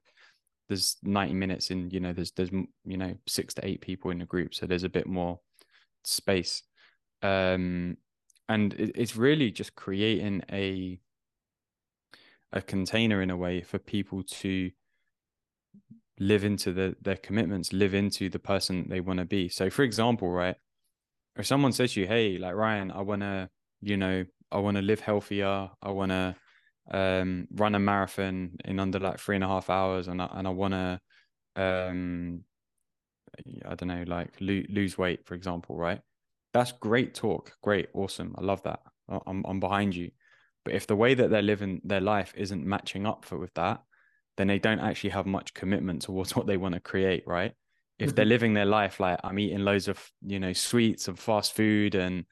there's 0.68 0.98
90 1.04 1.34
minutes 1.36 1.72
in 1.72 1.90
you 1.90 2.00
know 2.00 2.14
there's 2.14 2.32
there's 2.32 2.52
you 2.52 2.98
know 2.98 3.16
six 3.28 3.54
to 3.54 3.66
eight 3.66 3.82
people 3.82 4.12
in 4.12 4.22
a 4.22 4.26
group 4.26 4.56
so 4.56 4.66
there's 4.66 4.84
a 4.84 4.90
bit 4.90 5.08
more 5.08 5.40
space 6.04 6.64
um 7.22 7.98
and 8.50 8.74
it, 8.74 8.92
it's 8.96 9.16
really 9.16 9.52
just 9.52 9.76
creating 9.76 10.42
a 10.52 11.00
a 12.54 12.62
container 12.62 13.22
in 13.22 13.30
a 13.30 13.38
way 13.38 13.62
for 13.62 13.80
people 13.80 14.24
to 14.24 14.72
live 16.20 16.44
into 16.44 16.72
the, 16.72 16.96
their 17.02 17.18
commitments 17.18 17.74
live 17.74 17.94
into 17.94 18.30
the 18.30 18.40
person 18.40 18.88
they 18.88 19.02
want 19.02 19.20
to 19.20 19.26
be 19.26 19.50
so 19.50 19.70
for 19.70 19.84
example 19.84 20.30
right 20.30 20.56
if 21.36 21.46
someone 21.46 21.72
says 21.74 21.94
to 21.94 22.02
you 22.02 22.08
hey 22.08 22.38
like 22.38 22.54
ryan 22.54 22.92
i 22.92 23.02
want 23.02 23.22
to 23.22 23.50
you 23.82 23.98
know 23.98 24.24
i 24.52 24.58
want 24.58 24.78
to 24.78 24.84
live 24.84 25.00
healthier 25.00 25.70
i 25.82 25.90
want 25.90 26.12
to 26.12 26.36
um, 26.92 27.48
run 27.52 27.76
a 27.76 27.80
marathon 27.80 28.58
in 28.66 28.80
under 28.80 29.00
like 29.00 29.20
three 29.20 29.36
and 29.36 29.44
a 29.44 29.48
half 29.48 29.70
hours, 29.70 30.08
and 30.08 30.22
I, 30.22 30.30
and 30.34 30.48
I 30.48 30.52
want 30.52 30.74
to, 30.74 31.00
um, 31.56 32.42
I 33.66 33.76
don't 33.76 33.88
know, 33.88 34.04
like 34.06 34.34
lo- 34.40 34.64
lose 34.70 34.98
weight, 34.98 35.26
for 35.26 35.36
example, 35.36 35.78
right? 35.78 36.02
That's 36.54 36.72
great 36.72 37.16
talk, 37.16 37.54
great, 37.62 37.90
awesome. 37.94 38.36
I 38.38 38.42
love 38.42 38.64
that. 38.64 38.82
I'm 39.10 39.44
I'm 39.46 39.60
behind 39.60 39.96
you. 39.96 40.12
But 40.66 40.76
if 40.76 40.88
the 40.88 40.96
way 40.96 41.14
that 41.14 41.30
they're 41.30 41.42
living 41.42 41.82
their 41.84 42.02
life 42.02 42.34
isn't 42.38 42.66
matching 42.66 43.06
up 43.06 43.26
for 43.26 43.38
with 43.38 43.54
that, 43.56 43.82
then 44.38 44.48
they 44.48 44.60
don't 44.60 44.80
actually 44.80 45.12
have 45.12 45.26
much 45.26 45.54
commitment 45.54 46.04
towards 46.04 46.36
what 46.36 46.48
they 46.48 46.58
want 46.58 46.74
to 46.74 46.80
create, 46.82 47.24
right? 47.28 47.54
If 48.00 48.10
mm-hmm. 48.10 48.16
they're 48.16 48.26
living 48.26 48.54
their 48.54 48.66
life 48.66 49.00
like 49.00 49.20
I'm 49.24 49.40
eating 49.40 49.60
loads 49.60 49.88
of 49.88 50.04
you 50.26 50.40
know 50.40 50.54
sweets 50.54 51.08
and 51.08 51.20
fast 51.20 51.54
food 51.54 51.96
and 51.96 52.26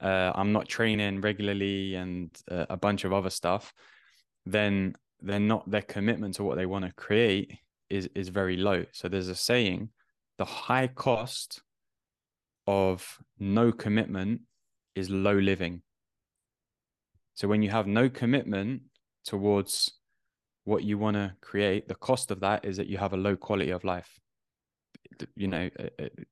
uh, 0.00 0.32
I'm 0.34 0.52
not 0.52 0.68
training 0.68 1.22
regularly 1.22 1.94
and 1.94 2.30
uh, 2.50 2.66
a 2.68 2.76
bunch 2.76 3.04
of 3.04 3.12
other 3.12 3.30
stuff, 3.30 3.72
then 4.44 4.94
they're 5.20 5.40
not 5.40 5.70
their 5.70 5.82
commitment 5.82 6.34
to 6.34 6.44
what 6.44 6.56
they 6.56 6.66
want 6.66 6.84
to 6.84 6.92
create 6.92 7.58
is 7.88 8.08
is 8.14 8.28
very 8.28 8.56
low. 8.56 8.84
So 8.92 9.08
there's 9.08 9.28
a 9.28 9.34
saying, 9.34 9.90
the 10.38 10.44
high 10.44 10.88
cost 10.88 11.62
of 12.66 13.18
no 13.38 13.72
commitment 13.72 14.42
is 14.94 15.08
low 15.08 15.38
living. 15.38 15.82
So 17.36 17.46
when 17.48 17.62
you 17.62 17.70
have 17.70 17.86
no 17.86 18.08
commitment 18.08 18.82
towards 19.24 19.92
what 20.64 20.82
you 20.82 20.96
want 20.96 21.16
to 21.16 21.34
create, 21.42 21.86
the 21.86 21.94
cost 21.94 22.30
of 22.30 22.40
that 22.40 22.64
is 22.64 22.78
that 22.78 22.88
you 22.88 22.96
have 22.96 23.12
a 23.12 23.16
low 23.16 23.36
quality 23.36 23.70
of 23.70 23.84
life. 23.84 24.18
You 25.36 25.48
know, 25.48 25.70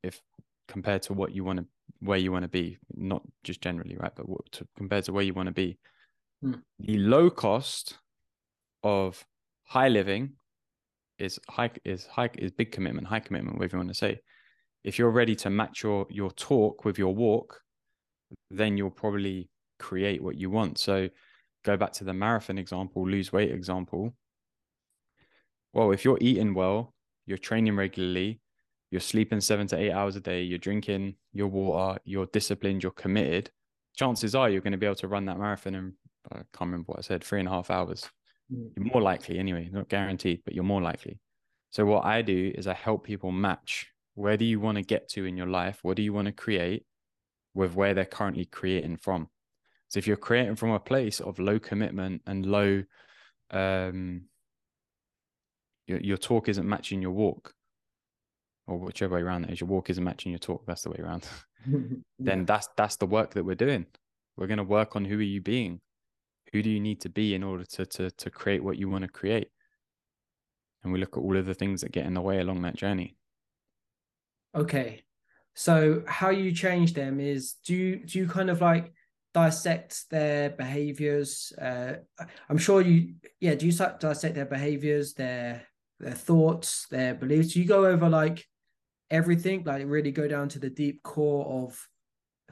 if 0.02 0.20
compared 0.66 1.02
to 1.02 1.12
what 1.12 1.34
you 1.34 1.44
want 1.44 1.58
to, 1.60 1.66
where 2.00 2.18
you 2.18 2.32
want 2.32 2.44
to 2.44 2.48
be, 2.48 2.78
not 2.94 3.22
just 3.44 3.60
generally, 3.60 3.96
right, 3.96 4.12
but 4.16 4.28
what, 4.28 4.50
to, 4.52 4.66
compared 4.78 5.04
to 5.04 5.12
where 5.12 5.22
you 5.22 5.34
want 5.34 5.46
to 5.46 5.52
be, 5.52 5.78
hmm. 6.42 6.54
the 6.80 6.96
low 6.96 7.28
cost 7.28 7.98
of 8.82 9.22
high 9.64 9.88
living 9.88 10.32
is 11.18 11.38
high 11.50 11.70
is 11.84 12.06
high 12.06 12.30
is 12.38 12.50
big 12.50 12.72
commitment, 12.72 13.06
high 13.06 13.20
commitment, 13.20 13.58
whatever 13.58 13.76
you 13.76 13.80
want 13.80 13.90
to 13.90 13.94
say. 13.94 14.20
If 14.84 14.98
you're 14.98 15.10
ready 15.10 15.36
to 15.36 15.50
match 15.50 15.82
your 15.82 16.06
your 16.08 16.30
talk 16.30 16.86
with 16.86 16.98
your 16.98 17.14
walk, 17.14 17.60
then 18.50 18.78
you'll 18.78 18.90
probably 18.90 19.50
create 19.78 20.22
what 20.22 20.36
you 20.36 20.50
want. 20.50 20.78
So 20.78 21.08
go 21.64 21.76
back 21.76 21.92
to 21.94 22.04
the 22.04 22.14
marathon 22.14 22.58
example, 22.58 23.08
lose 23.08 23.32
weight 23.32 23.50
example. 23.50 24.14
Well, 25.72 25.92
if 25.92 26.04
you're 26.04 26.18
eating 26.20 26.54
well, 26.54 26.94
you're 27.26 27.38
training 27.38 27.76
regularly, 27.76 28.40
you're 28.90 29.00
sleeping 29.00 29.40
seven 29.40 29.66
to 29.68 29.78
eight 29.78 29.92
hours 29.92 30.16
a 30.16 30.20
day, 30.20 30.42
you're 30.42 30.58
drinking 30.58 31.16
your 31.32 31.48
water, 31.48 31.98
you're 32.04 32.26
disciplined, 32.26 32.82
you're 32.82 32.92
committed, 32.92 33.50
chances 33.96 34.34
are 34.34 34.50
you're 34.50 34.60
going 34.60 34.72
to 34.72 34.78
be 34.78 34.86
able 34.86 34.94
to 34.96 35.08
run 35.08 35.24
that 35.26 35.38
marathon 35.38 35.74
in 35.74 35.94
I 36.32 36.36
can't 36.36 36.70
remember 36.70 36.86
what 36.86 36.98
I 36.98 37.02
said, 37.02 37.22
three 37.22 37.40
and 37.40 37.48
a 37.48 37.52
half 37.52 37.70
hours. 37.70 38.08
Mm. 38.52 38.70
You're 38.76 38.86
more 38.86 39.02
likely 39.02 39.38
anyway, 39.38 39.68
not 39.70 39.88
guaranteed, 39.88 40.42
but 40.44 40.54
you're 40.54 40.64
more 40.64 40.80
likely. 40.80 41.18
So 41.70 41.84
what 41.84 42.04
I 42.04 42.22
do 42.22 42.52
is 42.54 42.66
I 42.66 42.74
help 42.74 43.04
people 43.04 43.32
match 43.32 43.88
where 44.14 44.36
do 44.36 44.44
you 44.44 44.60
want 44.60 44.76
to 44.76 44.82
get 44.82 45.08
to 45.10 45.24
in 45.24 45.36
your 45.36 45.48
life? 45.48 45.80
What 45.82 45.96
do 45.96 46.02
you 46.02 46.12
want 46.12 46.26
to 46.26 46.32
create 46.32 46.86
with 47.52 47.74
where 47.74 47.94
they're 47.94 48.04
currently 48.04 48.44
creating 48.44 48.98
from? 48.98 49.28
So 49.94 49.98
if 49.98 50.08
you're 50.08 50.16
creating 50.16 50.56
from 50.56 50.70
a 50.70 50.80
place 50.80 51.20
of 51.20 51.38
low 51.38 51.60
commitment 51.60 52.22
and 52.26 52.44
low 52.44 52.82
um 53.52 54.22
your, 55.86 56.00
your 56.00 56.16
talk 56.16 56.48
isn't 56.48 56.68
matching 56.68 57.00
your 57.00 57.12
walk, 57.12 57.54
or 58.66 58.76
whichever 58.76 59.14
way 59.14 59.20
around 59.20 59.44
is, 59.44 59.60
your 59.60 59.68
walk 59.68 59.90
isn't 59.90 60.02
matching 60.02 60.32
your 60.32 60.40
talk. 60.40 60.66
That's 60.66 60.82
the 60.82 60.90
way 60.90 60.96
around. 60.98 61.28
then 62.18 62.44
that's 62.44 62.68
that's 62.76 62.96
the 62.96 63.06
work 63.06 63.34
that 63.34 63.44
we're 63.44 63.54
doing. 63.54 63.86
We're 64.36 64.48
going 64.48 64.58
to 64.58 64.64
work 64.64 64.96
on 64.96 65.04
who 65.04 65.16
are 65.16 65.22
you 65.22 65.40
being? 65.40 65.80
Who 66.52 66.60
do 66.60 66.70
you 66.70 66.80
need 66.80 67.00
to 67.02 67.08
be 67.08 67.36
in 67.36 67.44
order 67.44 67.64
to 67.64 67.86
to 67.86 68.10
to 68.10 68.30
create 68.30 68.64
what 68.64 68.76
you 68.76 68.88
want 68.88 69.02
to 69.02 69.08
create? 69.08 69.46
And 70.82 70.92
we 70.92 70.98
look 70.98 71.16
at 71.16 71.20
all 71.20 71.36
of 71.36 71.46
the 71.46 71.54
things 71.54 71.82
that 71.82 71.92
get 71.92 72.04
in 72.04 72.14
the 72.14 72.20
way 72.20 72.40
along 72.40 72.62
that 72.62 72.74
journey. 72.74 73.14
Okay. 74.56 75.04
So 75.54 76.02
how 76.08 76.30
you 76.30 76.50
change 76.50 76.94
them 76.94 77.20
is 77.20 77.54
do 77.64 77.76
you 77.76 78.04
do 78.04 78.18
you 78.18 78.26
kind 78.26 78.50
of 78.50 78.60
like 78.60 78.92
dissect 79.34 80.08
their 80.10 80.50
behaviors? 80.50 81.52
Uh, 81.60 81.96
I'm 82.48 82.58
sure 82.58 82.80
you 82.80 83.14
yeah, 83.40 83.54
do 83.54 83.66
you 83.66 83.72
dissect 83.72 84.34
their 84.34 84.46
behaviors, 84.46 85.12
their 85.14 85.62
their 86.00 86.14
thoughts, 86.14 86.86
their 86.90 87.14
beliefs? 87.14 87.52
Do 87.52 87.60
you 87.60 87.66
go 87.66 87.84
over 87.84 88.08
like 88.08 88.46
everything, 89.10 89.64
like 89.64 89.84
really 89.86 90.12
go 90.12 90.28
down 90.28 90.48
to 90.50 90.58
the 90.58 90.70
deep 90.70 91.02
core 91.02 91.64
of 91.64 91.88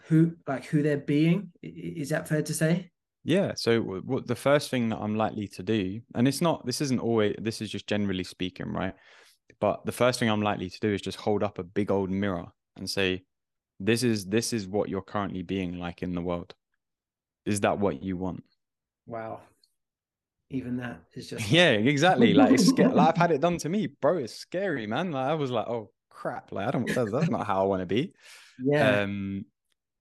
who 0.08 0.34
like 0.46 0.66
who 0.66 0.82
they're 0.82 0.98
being? 0.98 1.52
Is 1.62 2.10
that 2.10 2.28
fair 2.28 2.42
to 2.42 2.54
say? 2.54 2.90
Yeah. 3.24 3.52
So 3.54 3.80
what 3.80 4.26
the 4.26 4.34
first 4.34 4.68
thing 4.70 4.88
that 4.88 4.98
I'm 4.98 5.14
likely 5.14 5.46
to 5.48 5.62
do, 5.62 6.00
and 6.14 6.26
it's 6.26 6.40
not 6.40 6.66
this 6.66 6.80
isn't 6.80 7.00
always 7.00 7.36
this 7.40 7.60
is 7.60 7.70
just 7.70 7.86
generally 7.86 8.24
speaking, 8.24 8.72
right? 8.72 8.94
But 9.60 9.84
the 9.86 9.92
first 9.92 10.18
thing 10.18 10.28
I'm 10.28 10.42
likely 10.42 10.68
to 10.68 10.80
do 10.80 10.92
is 10.92 11.00
just 11.00 11.18
hold 11.18 11.44
up 11.44 11.58
a 11.58 11.62
big 11.62 11.90
old 11.90 12.10
mirror 12.10 12.46
and 12.76 12.90
say, 12.90 13.22
This 13.78 14.02
is 14.02 14.26
this 14.26 14.52
is 14.52 14.66
what 14.66 14.88
you're 14.88 15.02
currently 15.02 15.42
being 15.42 15.78
like 15.78 16.02
in 16.02 16.14
the 16.14 16.20
world. 16.20 16.54
Is 17.44 17.60
that 17.60 17.78
what 17.78 18.02
you 18.02 18.16
want? 18.16 18.44
Wow. 19.06 19.40
Even 20.50 20.76
that 20.76 21.00
is 21.14 21.30
just 21.30 21.50
yeah, 21.50 21.70
exactly. 21.70 22.34
Like 22.34 22.52
it's 22.52 22.68
like 22.70 23.08
I've 23.08 23.16
had 23.16 23.30
it 23.30 23.40
done 23.40 23.56
to 23.58 23.68
me, 23.68 23.86
bro. 23.86 24.18
It's 24.18 24.34
scary, 24.34 24.86
man. 24.86 25.10
Like 25.10 25.28
I 25.28 25.34
was 25.34 25.50
like, 25.50 25.66
oh 25.66 25.90
crap, 26.10 26.52
like 26.52 26.68
I 26.68 26.70
don't 26.70 26.94
that's, 26.94 27.10
that's 27.10 27.30
not 27.30 27.46
how 27.46 27.62
I 27.62 27.66
want 27.66 27.80
to 27.80 27.86
be. 27.86 28.12
Yeah. 28.62 29.00
Um 29.00 29.46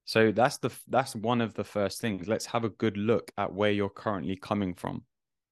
so 0.04 0.32
that's 0.34 0.58
the 0.58 0.70
that's 0.90 1.16
one 1.16 1.40
of 1.40 1.54
the 1.54 1.64
first 1.64 2.02
things. 2.02 2.28
Let's 2.28 2.46
have 2.48 2.66
a 2.66 2.70
good 2.70 2.98
look 2.98 3.32
at 3.38 3.54
where 3.54 3.72
you're 3.72 3.90
currently 3.90 4.36
coming 4.36 4.74
from. 4.74 5.06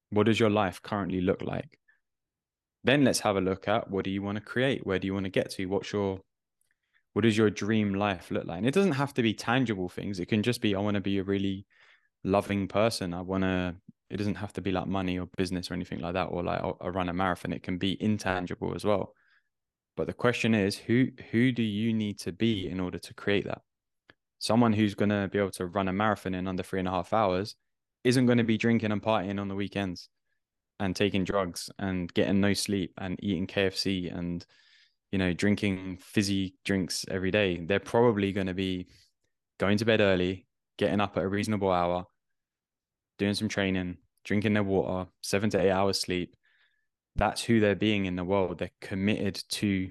What 0.09 0.25
does 0.25 0.39
your 0.39 0.49
life 0.49 0.81
currently 0.81 1.21
look 1.21 1.41
like? 1.41 1.79
Then 2.83 3.05
let's 3.05 3.21
have 3.21 3.37
a 3.37 3.41
look 3.41 3.69
at 3.69 3.89
what 3.89 4.03
do 4.03 4.11
you 4.11 4.21
want 4.21 4.37
to 4.37 4.43
create? 4.43 4.85
Where 4.85 4.99
do 4.99 5.07
you 5.07 5.13
want 5.13 5.25
to 5.25 5.29
get 5.29 5.49
to? 5.51 5.65
What's 5.67 5.93
your 5.93 6.19
what 7.13 7.21
does 7.21 7.37
your 7.37 7.49
dream 7.49 7.93
life 7.93 8.31
look 8.31 8.45
like? 8.45 8.57
And 8.57 8.67
it 8.67 8.73
doesn't 8.73 8.93
have 8.93 9.13
to 9.13 9.21
be 9.21 9.33
tangible 9.33 9.87
things. 9.87 10.19
It 10.19 10.27
can 10.27 10.43
just 10.43 10.61
be 10.61 10.75
I 10.75 10.79
want 10.79 10.95
to 10.95 11.01
be 11.01 11.19
a 11.19 11.23
really 11.23 11.65
loving 12.23 12.67
person. 12.67 13.13
I 13.13 13.21
want 13.21 13.43
to 13.43 13.75
it 14.09 14.17
doesn't 14.17 14.35
have 14.35 14.53
to 14.53 14.61
be 14.61 14.71
like 14.71 14.87
money 14.87 15.19
or 15.19 15.27
business 15.37 15.69
or 15.69 15.75
anything 15.75 15.99
like 15.99 16.13
that 16.13 16.25
or 16.25 16.43
like 16.43 16.61
I 16.81 16.87
run 16.87 17.09
a 17.09 17.13
marathon. 17.13 17.53
It 17.53 17.63
can 17.63 17.77
be 17.77 18.01
intangible 18.01 18.73
as 18.75 18.83
well. 18.83 19.13
But 19.95 20.07
the 20.07 20.13
question 20.13 20.55
is 20.55 20.77
who 20.77 21.07
who 21.31 21.51
do 21.51 21.63
you 21.63 21.93
need 21.93 22.19
to 22.19 22.31
be 22.31 22.67
in 22.67 22.79
order 22.79 22.97
to 22.99 23.13
create 23.13 23.45
that? 23.45 23.61
Someone 24.39 24.73
who's 24.73 24.95
going 24.95 25.09
to 25.09 25.29
be 25.31 25.37
able 25.37 25.51
to 25.51 25.65
run 25.65 25.89
a 25.89 25.93
marathon 25.93 26.33
in 26.33 26.47
under 26.47 26.63
three 26.63 26.79
and 26.79 26.87
a 26.87 26.91
half 26.91 27.13
hours 27.13 27.55
isn't 28.03 28.25
going 28.25 28.37
to 28.37 28.43
be 28.43 28.57
drinking 28.57 28.91
and 28.91 29.01
partying 29.01 29.39
on 29.39 29.49
the 29.49 29.55
weekends 29.55 30.09
and 30.79 30.95
taking 30.95 31.25
drugs 31.25 31.69
and 31.77 32.11
getting 32.13 32.39
no 32.39 32.53
sleep 32.53 32.93
and 32.97 33.19
eating 33.21 33.45
KFC 33.45 34.15
and 34.17 34.45
you 35.11 35.19
know 35.19 35.33
drinking 35.33 35.97
fizzy 36.01 36.55
drinks 36.65 37.05
every 37.09 37.31
day 37.31 37.57
they're 37.65 37.79
probably 37.79 38.31
going 38.31 38.47
to 38.47 38.53
be 38.53 38.87
going 39.59 39.77
to 39.77 39.85
bed 39.85 40.01
early 40.01 40.45
getting 40.79 40.99
up 40.99 41.15
at 41.15 41.23
a 41.23 41.27
reasonable 41.27 41.71
hour 41.71 42.05
doing 43.19 43.35
some 43.35 43.47
training 43.47 43.97
drinking 44.25 44.53
their 44.53 44.63
water 44.63 45.07
7 45.21 45.51
to 45.51 45.61
8 45.61 45.69
hours 45.69 46.01
sleep 46.01 46.35
that's 47.19 47.43
who 47.43 47.59
they're 47.59 47.75
being 47.75 48.05
in 48.05 48.15
the 48.15 48.23
world. 48.23 48.59
They're 48.59 48.71
committed 48.81 49.43
to 49.49 49.89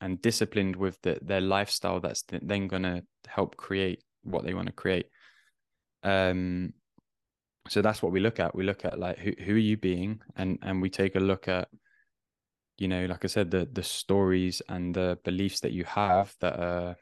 and 0.00 0.22
disciplined 0.22 0.76
with 0.76 1.00
the, 1.02 1.18
their 1.20 1.40
lifestyle 1.40 2.00
that's 2.00 2.24
then 2.30 2.68
going 2.68 2.84
to 2.84 3.02
help 3.26 3.56
create 3.56 4.02
what 4.22 4.44
they 4.44 4.54
want 4.54 4.66
to 4.68 4.72
create. 4.72 5.06
Um 6.02 6.72
so 7.68 7.82
that's 7.82 8.02
what 8.02 8.12
we 8.12 8.20
look 8.20 8.40
at. 8.40 8.54
We 8.54 8.64
look 8.64 8.84
at 8.84 8.98
like 8.98 9.18
who, 9.18 9.32
who 9.44 9.54
are 9.54 9.58
you 9.58 9.76
being? 9.76 10.22
And 10.36 10.58
and 10.62 10.80
we 10.80 10.88
take 10.88 11.16
a 11.16 11.20
look 11.20 11.48
at 11.48 11.68
you 12.78 12.88
know 12.88 13.04
like 13.04 13.22
i 13.26 13.28
said 13.28 13.50
the 13.50 13.68
the 13.70 13.82
stories 13.82 14.62
and 14.66 14.94
the 14.94 15.18
beliefs 15.22 15.60
that 15.60 15.72
you 15.72 15.84
have 15.84 16.34
that 16.40 16.58
are 16.58 16.96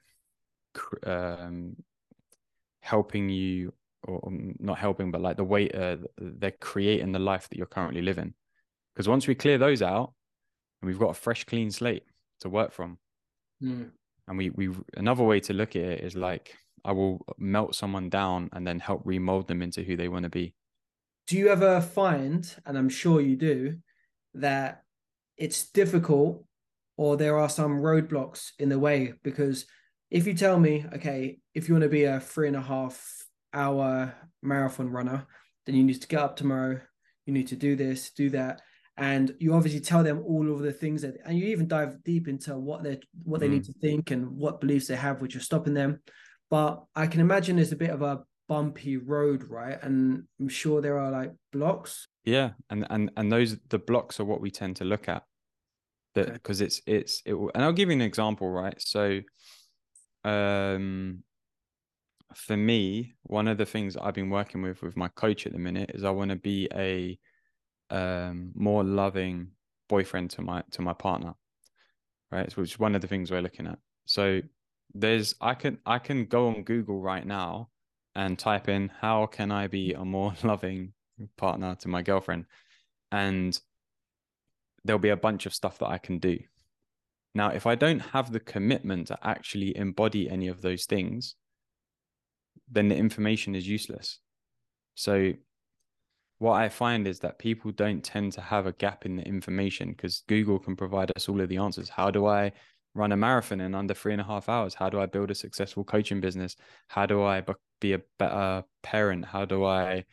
um 1.06 1.76
helping 2.88 3.28
you 3.28 3.72
or 4.04 4.20
not 4.58 4.78
helping 4.78 5.10
but 5.10 5.20
like 5.20 5.36
the 5.36 5.44
way 5.44 5.68
uh, 5.70 5.96
they're 6.18 6.60
creating 6.60 7.12
the 7.12 7.18
life 7.18 7.48
that 7.48 7.56
you're 7.58 7.66
currently 7.66 8.02
living 8.02 8.32
because 8.94 9.08
once 9.08 9.26
we 9.26 9.34
clear 9.34 9.58
those 9.58 9.82
out 9.82 10.12
and 10.80 10.88
we've 10.88 10.98
got 10.98 11.10
a 11.10 11.14
fresh 11.14 11.44
clean 11.44 11.70
slate 11.70 12.04
to 12.40 12.48
work 12.48 12.72
from 12.72 12.98
mm. 13.62 13.90
and 14.28 14.38
we 14.38 14.50
we 14.50 14.70
another 14.96 15.24
way 15.24 15.40
to 15.40 15.52
look 15.52 15.76
at 15.76 15.82
it 15.82 16.00
is 16.00 16.14
like 16.14 16.54
I 16.84 16.92
will 16.92 17.24
melt 17.38 17.74
someone 17.74 18.08
down 18.08 18.48
and 18.52 18.66
then 18.66 18.78
help 18.78 19.02
remold 19.04 19.48
them 19.48 19.62
into 19.62 19.82
who 19.82 19.96
they 19.96 20.08
want 20.08 20.24
to 20.24 20.30
be. 20.30 20.54
Do 21.26 21.36
you 21.36 21.48
ever 21.48 21.80
find, 21.80 22.50
and 22.64 22.78
I'm 22.78 22.88
sure 22.88 23.20
you 23.20 23.36
do, 23.36 23.76
that 24.34 24.82
it's 25.36 25.70
difficult 25.70 26.44
or 26.96 27.16
there 27.16 27.38
are 27.38 27.48
some 27.48 27.80
roadblocks 27.80 28.52
in 28.58 28.68
the 28.68 28.78
way? 28.78 29.12
Because 29.22 29.66
if 30.10 30.26
you 30.26 30.34
tell 30.34 30.58
me, 30.58 30.84
okay, 30.94 31.38
if 31.54 31.68
you 31.68 31.74
want 31.74 31.82
to 31.84 31.88
be 31.88 32.04
a 32.04 32.20
three 32.20 32.48
and 32.48 32.56
a 32.56 32.62
half 32.62 33.02
hour 33.52 34.14
marathon 34.42 34.90
runner, 34.90 35.26
then 35.66 35.74
you 35.74 35.84
need 35.84 36.00
to 36.00 36.08
get 36.08 36.20
up 36.20 36.36
tomorrow, 36.36 36.80
you 37.26 37.32
need 37.32 37.48
to 37.48 37.56
do 37.56 37.76
this, 37.76 38.10
do 38.10 38.30
that. 38.30 38.62
And 38.96 39.32
you 39.38 39.54
obviously 39.54 39.80
tell 39.80 40.02
them 40.02 40.24
all 40.26 40.52
of 40.52 40.58
the 40.60 40.72
things 40.72 41.02
that, 41.02 41.14
and 41.24 41.38
you 41.38 41.46
even 41.46 41.68
dive 41.68 42.02
deep 42.02 42.26
into 42.26 42.58
what 42.58 42.82
they 42.82 42.98
what 43.22 43.40
they 43.40 43.46
mm. 43.46 43.52
need 43.52 43.64
to 43.64 43.72
think 43.74 44.10
and 44.10 44.28
what 44.30 44.60
beliefs 44.60 44.88
they 44.88 44.96
have, 44.96 45.20
which 45.20 45.36
are 45.36 45.40
stopping 45.40 45.74
them 45.74 46.00
but 46.50 46.84
I 46.94 47.06
can 47.06 47.20
imagine 47.20 47.56
there's 47.56 47.72
a 47.72 47.76
bit 47.76 47.90
of 47.90 48.02
a 48.02 48.22
bumpy 48.48 48.96
road, 48.96 49.44
right? 49.48 49.78
And 49.82 50.24
I'm 50.40 50.48
sure 50.48 50.80
there 50.80 50.98
are 50.98 51.10
like 51.10 51.32
blocks. 51.52 52.08
Yeah, 52.24 52.50
and 52.70 52.86
and 52.90 53.10
and 53.16 53.30
those 53.30 53.56
the 53.68 53.78
blocks 53.78 54.20
are 54.20 54.24
what 54.24 54.40
we 54.40 54.50
tend 54.50 54.76
to 54.76 54.84
look 54.84 55.08
at. 55.08 55.24
That 56.14 56.32
because 56.32 56.60
okay. 56.60 56.66
it's 56.66 56.82
it's 56.86 57.22
it. 57.26 57.34
Will, 57.34 57.50
And 57.54 57.62
I'll 57.62 57.72
give 57.72 57.88
you 57.88 57.94
an 57.94 58.00
example, 58.00 58.48
right? 58.48 58.74
So, 58.78 59.20
um, 60.24 61.22
for 62.34 62.56
me, 62.56 63.14
one 63.22 63.48
of 63.48 63.58
the 63.58 63.66
things 63.66 63.96
I've 63.96 64.14
been 64.14 64.30
working 64.30 64.62
with 64.62 64.82
with 64.82 64.96
my 64.96 65.08
coach 65.08 65.46
at 65.46 65.52
the 65.52 65.58
minute 65.58 65.92
is 65.94 66.04
I 66.04 66.10
want 66.10 66.30
to 66.30 66.36
be 66.36 66.68
a 66.74 67.18
um 67.90 68.52
more 68.54 68.84
loving 68.84 69.48
boyfriend 69.88 70.30
to 70.30 70.42
my 70.42 70.62
to 70.72 70.82
my 70.82 70.92
partner, 70.92 71.34
right? 72.30 72.52
Which 72.56 72.72
is 72.72 72.78
one 72.78 72.94
of 72.94 73.00
the 73.00 73.08
things 73.08 73.30
we're 73.30 73.42
looking 73.42 73.66
at. 73.66 73.78
So 74.06 74.42
there's 74.94 75.34
I 75.40 75.54
can 75.54 75.78
I 75.86 75.98
can 75.98 76.26
go 76.26 76.48
on 76.48 76.64
Google 76.64 77.00
right 77.00 77.26
now 77.26 77.70
and 78.14 78.38
type 78.38 78.68
in 78.68 78.90
how 79.00 79.26
can 79.26 79.50
I 79.50 79.68
be 79.68 79.94
a 79.94 80.04
more 80.04 80.34
loving 80.42 80.92
partner 81.36 81.76
to 81.80 81.88
my 81.88 82.02
girlfriend 82.02 82.44
and 83.10 83.58
there'll 84.84 84.98
be 84.98 85.08
a 85.08 85.16
bunch 85.16 85.46
of 85.46 85.54
stuff 85.54 85.78
that 85.78 85.88
I 85.88 85.98
can 85.98 86.18
do. 86.18 86.38
Now, 87.34 87.50
if 87.50 87.66
I 87.66 87.74
don't 87.74 88.00
have 88.00 88.32
the 88.32 88.40
commitment 88.40 89.08
to 89.08 89.18
actually 89.22 89.76
embody 89.76 90.28
any 90.28 90.48
of 90.48 90.62
those 90.62 90.86
things, 90.86 91.36
then 92.70 92.88
the 92.88 92.96
information 92.96 93.54
is 93.54 93.68
useless. 93.68 94.18
So 94.94 95.32
what 96.38 96.54
I 96.54 96.68
find 96.68 97.06
is 97.06 97.20
that 97.20 97.38
people 97.38 97.70
don't 97.72 98.02
tend 98.02 98.32
to 98.32 98.40
have 98.40 98.66
a 98.66 98.72
gap 98.72 99.06
in 99.06 99.16
the 99.16 99.22
information 99.22 99.90
because 99.90 100.22
Google 100.28 100.58
can 100.58 100.76
provide 100.76 101.12
us 101.16 101.28
all 101.28 101.40
of 101.40 101.48
the 101.48 101.58
answers. 101.58 101.88
How 101.88 102.10
do 102.10 102.26
I 102.26 102.52
run 102.94 103.12
a 103.12 103.16
marathon 103.16 103.60
in 103.60 103.74
under 103.74 103.94
three 103.94 104.12
and 104.12 104.20
a 104.20 104.24
half 104.24 104.48
hours? 104.48 104.74
How 104.74 104.88
do 104.88 105.00
I 105.00 105.06
build 105.06 105.30
a 105.30 105.34
successful 105.34 105.84
coaching 105.84 106.20
business? 106.20 106.56
How 106.88 107.06
do 107.06 107.22
I 107.22 107.44
be 107.80 107.92
a 107.94 108.00
better 108.18 108.64
parent? 108.82 109.24
How 109.24 109.44
do 109.44 109.64
I 109.64 110.04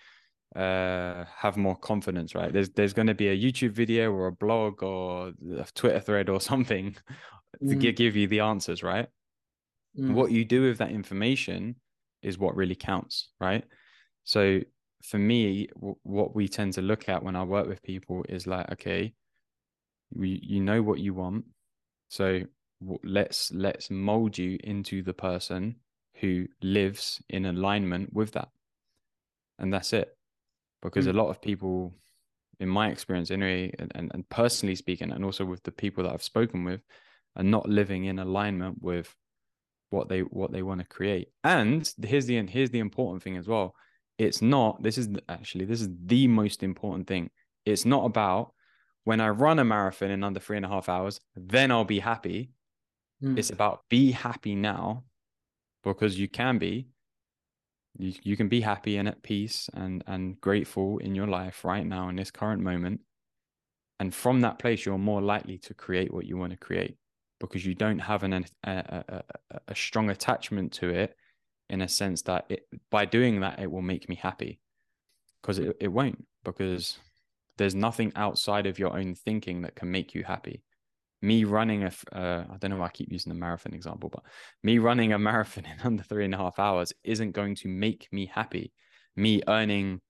uh, 0.56 1.26
have 1.36 1.58
more 1.58 1.76
confidence? 1.76 2.36
Right? 2.36 2.52
There's 2.52 2.70
there's 2.70 2.94
going 2.94 3.08
to 3.08 3.14
be 3.14 3.30
a 3.30 3.38
YouTube 3.38 3.72
video 3.72 4.12
or 4.12 4.28
a 4.28 4.32
blog 4.32 4.84
or 4.84 5.34
a 5.58 5.66
Twitter 5.74 6.00
thread 6.00 6.30
or 6.30 6.42
something 6.52 6.96
mm. 7.64 7.70
to 7.70 7.92
give 7.92 8.16
you 8.16 8.28
the 8.28 8.42
answers. 8.42 8.84
Right? 8.84 9.08
Mm. 9.98 10.14
What 10.14 10.32
you 10.32 10.46
do 10.46 10.64
with 10.64 10.78
that 10.80 10.92
information 10.92 11.76
is 12.22 12.38
what 12.38 12.56
really 12.56 12.76
counts. 12.76 13.30
Right? 13.40 13.64
So 14.24 14.62
for 15.04 15.18
me, 15.18 15.68
w- 15.76 15.98
what 16.04 16.36
we 16.36 16.48
tend 16.48 16.74
to 16.74 16.82
look 16.82 17.10
at 17.10 17.24
when 17.24 17.36
I 17.36 17.44
work 17.44 17.68
with 17.68 17.84
people 17.84 18.26
is 18.28 18.48
like, 18.48 18.72
okay, 18.72 19.14
we, 20.14 20.40
you 20.42 20.62
know 20.62 20.82
what 20.82 21.00
you 21.00 21.14
want. 21.14 21.46
So 22.10 22.42
let's 23.04 23.52
let's 23.54 23.90
mold 23.90 24.38
you 24.38 24.58
into 24.64 25.02
the 25.02 25.14
person 25.14 25.76
who 26.16 26.46
lives 26.62 27.22
in 27.30 27.46
alignment 27.46 28.14
with 28.14 28.32
that 28.34 28.50
and 29.60 29.74
that's 29.74 29.94
it 29.94 30.15
because 30.82 31.06
mm. 31.06 31.10
a 31.10 31.14
lot 31.14 31.30
of 31.30 31.42
people 31.42 31.94
in 32.60 32.70
my 32.70 32.90
experience 32.90 33.32
anyway 33.32 33.72
and, 33.80 33.92
and, 33.96 34.12
and 34.14 34.28
personally 34.30 34.76
speaking 34.76 35.12
and 35.12 35.26
also 35.26 35.44
with 35.44 35.62
the 35.64 35.72
people 35.72 36.04
that 36.04 36.14
i've 36.14 36.24
spoken 36.24 36.64
with 36.64 36.82
are 37.36 37.44
not 37.44 37.68
living 37.68 38.06
in 38.06 38.20
alignment 38.20 38.82
with 38.82 39.14
what 39.90 40.08
they 40.08 40.22
what 40.22 40.52
they 40.52 40.62
want 40.62 40.80
to 40.80 40.88
create 40.88 41.30
and 41.44 41.92
here's 42.04 42.26
the 42.26 42.42
here's 42.48 42.70
the 42.70 42.80
important 42.80 43.22
thing 43.22 43.38
as 43.38 43.48
well 43.48 43.76
it's 44.18 44.42
not 44.42 44.82
this 44.82 44.98
is 44.98 45.10
actually 45.28 45.66
this 45.66 45.82
is 45.82 45.90
the 46.06 46.28
most 46.28 46.64
important 46.64 47.08
thing 47.08 47.30
it's 47.66 47.86
not 47.86 48.06
about 48.06 48.54
when 49.04 49.20
i 49.20 49.28
run 49.28 49.60
a 49.60 49.66
marathon 49.66 50.12
in 50.12 50.24
under 50.24 50.40
three 50.40 50.58
and 50.58 50.66
a 50.66 50.70
half 50.70 50.88
hours 50.88 51.20
then 51.36 51.72
i'll 51.72 51.84
be 51.84 52.00
happy 52.00 52.50
Mm. 53.24 53.38
It's 53.38 53.50
about 53.50 53.82
be 53.90 54.12
happy 54.12 54.56
now 54.56 55.04
because 55.84 56.20
you 56.20 56.28
can 56.28 56.58
be. 56.58 56.88
You, 57.98 58.14
you 58.24 58.38
can 58.38 58.48
be 58.48 58.62
happy 58.62 58.98
and 58.98 59.08
at 59.08 59.24
peace 59.24 59.70
and, 59.74 60.04
and 60.08 60.40
grateful 60.42 60.98
in 61.00 61.16
your 61.16 61.28
life 61.28 61.64
right 61.64 61.86
now 61.86 62.10
in 62.10 62.16
this 62.16 62.32
current 62.32 62.62
moment. 62.62 63.02
And 64.00 64.14
from 64.14 64.42
that 64.42 64.60
place, 64.60 64.86
you're 64.86 64.98
more 64.98 65.22
likely 65.22 65.58
to 65.60 65.74
create 65.74 66.14
what 66.14 66.26
you 66.26 66.38
want 66.38 66.52
to 66.52 66.58
create 66.58 66.98
because 67.40 67.66
you 67.66 67.76
don't 67.76 68.00
have 68.00 68.24
an, 68.24 68.34
a, 68.34 68.44
a, 68.68 69.24
a, 69.68 69.76
strong 69.76 70.10
attachment 70.10 70.72
to 70.74 70.90
it 70.90 71.16
in 71.70 71.82
a 71.82 71.88
sense 71.88 72.22
that 72.24 72.46
it, 72.50 72.68
by 72.90 73.06
doing 73.06 73.42
that, 73.42 73.60
it 73.60 73.72
will 73.72 73.82
make 73.82 74.08
me 74.10 74.16
happy 74.16 74.60
because 75.42 75.60
it, 75.60 75.76
it 75.80 75.88
won't, 75.90 76.26
because 76.44 76.98
there's 77.58 77.76
nothing 77.76 78.12
outside 78.16 78.66
of 78.66 78.80
your 78.80 78.98
own 78.98 79.16
thinking 79.16 79.62
that 79.62 79.76
can 79.76 79.92
make 79.92 80.14
you 80.14 80.24
happy. 80.24 80.64
Me 81.22 81.44
running 81.44 81.84
a, 81.84 81.92
uh, 82.12 82.46
I 82.52 82.58
don't 82.58 82.72
know 82.72 82.78
why 82.78 82.88
I 82.88 82.90
keep 82.90 83.12
using 83.12 83.32
the 83.32 83.40
marathon 83.40 83.74
example, 83.74 84.10
but 84.10 84.24
me 84.64 84.80
running 84.80 85.14
a 85.14 85.20
marathon 85.20 85.66
in 85.72 85.80
under 85.84 86.04
three 86.04 86.26
and 86.26 86.34
a 86.34 86.38
half 86.38 86.60
hours 86.60 86.94
isn't 87.04 87.32
going 87.32 87.56
to 87.56 87.68
make 87.68 88.08
me 88.12 88.26
happy. 88.26 88.74
Me 89.16 89.42
earning 89.48 90.02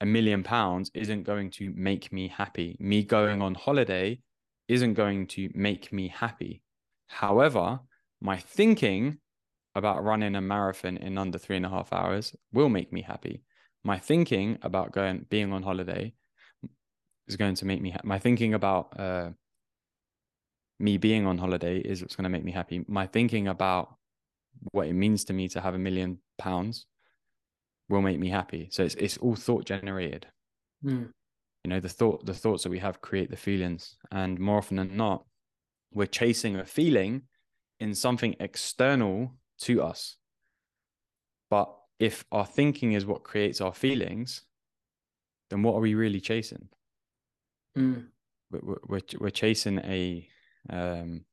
a 0.00 0.06
million 0.06 0.42
pounds 0.42 0.90
isn't 0.94 1.22
going 1.22 1.50
to 1.50 1.72
make 1.76 2.12
me 2.12 2.28
happy. 2.28 2.76
Me 2.80 3.04
going 3.04 3.40
on 3.40 3.54
holiday 3.54 4.20
isn't 4.68 4.94
going 4.94 5.26
to 5.28 5.48
make 5.54 5.92
me 5.92 6.08
happy. 6.08 6.62
However, 7.06 7.78
my 8.20 8.36
thinking 8.36 9.18
about 9.74 10.02
running 10.02 10.34
a 10.34 10.40
marathon 10.40 10.96
in 10.96 11.18
under 11.18 11.38
three 11.38 11.56
and 11.56 11.66
a 11.66 11.68
half 11.68 11.92
hours 11.92 12.34
will 12.52 12.68
make 12.68 12.92
me 12.92 13.02
happy. 13.02 13.42
My 13.84 13.98
thinking 13.98 14.58
about 14.62 14.92
going 14.92 15.26
being 15.30 15.52
on 15.52 15.62
holiday 15.62 16.14
is 17.28 17.36
going 17.36 17.54
to 17.56 17.64
make 17.64 17.80
me 17.80 17.90
ha- 17.90 18.00
my 18.04 18.18
thinking 18.18 18.54
about 18.54 18.98
uh, 18.98 19.30
me 20.82 20.98
being 20.98 21.26
on 21.26 21.38
holiday 21.38 21.78
is 21.78 22.02
what's 22.02 22.16
going 22.16 22.24
to 22.24 22.28
make 22.28 22.44
me 22.44 22.50
happy. 22.50 22.84
My 22.88 23.06
thinking 23.06 23.46
about 23.46 23.94
what 24.72 24.88
it 24.88 24.94
means 24.94 25.24
to 25.24 25.32
me 25.32 25.48
to 25.50 25.60
have 25.60 25.74
a 25.74 25.78
million 25.78 26.18
pounds 26.38 26.86
will 27.88 28.02
make 28.02 28.18
me 28.18 28.28
happy. 28.28 28.68
So 28.72 28.82
it's 28.82 28.96
it's 28.96 29.16
all 29.18 29.36
thought 29.36 29.64
generated. 29.64 30.26
Mm. 30.84 31.10
You 31.64 31.68
know, 31.68 31.78
the 31.78 31.88
thought 31.88 32.26
the 32.26 32.34
thoughts 32.34 32.64
that 32.64 32.70
we 32.70 32.80
have 32.80 33.00
create 33.00 33.30
the 33.30 33.36
feelings, 33.36 33.96
and 34.10 34.40
more 34.40 34.58
often 34.58 34.76
than 34.76 34.96
not, 34.96 35.24
we're 35.92 36.06
chasing 36.06 36.56
a 36.56 36.64
feeling 36.64 37.22
in 37.78 37.94
something 37.94 38.34
external 38.40 39.34
to 39.60 39.82
us. 39.82 40.16
But 41.48 41.72
if 42.00 42.24
our 42.32 42.46
thinking 42.46 42.92
is 42.92 43.06
what 43.06 43.22
creates 43.22 43.60
our 43.60 43.72
feelings, 43.72 44.42
then 45.50 45.62
what 45.62 45.74
are 45.76 45.80
we 45.80 45.94
really 45.94 46.20
chasing? 46.20 46.68
Mm. 47.78 48.06
We're, 48.50 48.78
we're, 48.84 49.00
we're 49.20 49.30
chasing 49.30 49.78
a 49.78 50.28
um 50.70 51.24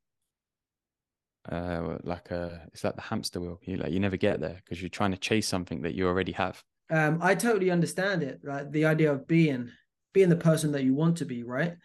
uh 1.52 1.98
like 2.04 2.32
a 2.32 2.68
it's 2.74 2.84
like 2.84 2.96
the 2.96 3.02
hamster 3.02 3.40
wheel 3.40 3.60
you 3.64 3.78
like 3.78 3.92
you 3.92 4.00
never 4.00 4.18
get 4.18 4.40
there 4.40 4.60
because 4.64 4.82
you're 4.82 4.90
trying 4.90 5.12
to 5.12 5.18
chase 5.18 5.48
something 5.48 5.82
that 5.82 5.96
you 5.96 6.08
already 6.08 6.32
have 6.32 6.64
um 6.90 7.20
i 7.22 7.34
totally 7.34 7.72
understand 7.72 8.24
it 8.24 8.40
right 8.44 8.72
the 8.72 8.86
idea 8.86 9.12
of 9.12 9.28
being 9.28 9.70
being 10.14 10.30
the 10.30 10.36
person 10.36 10.72
that 10.72 10.84
you 10.84 10.94
want 10.94 11.18
to 11.18 11.26
be 11.26 11.44
right 11.44 11.76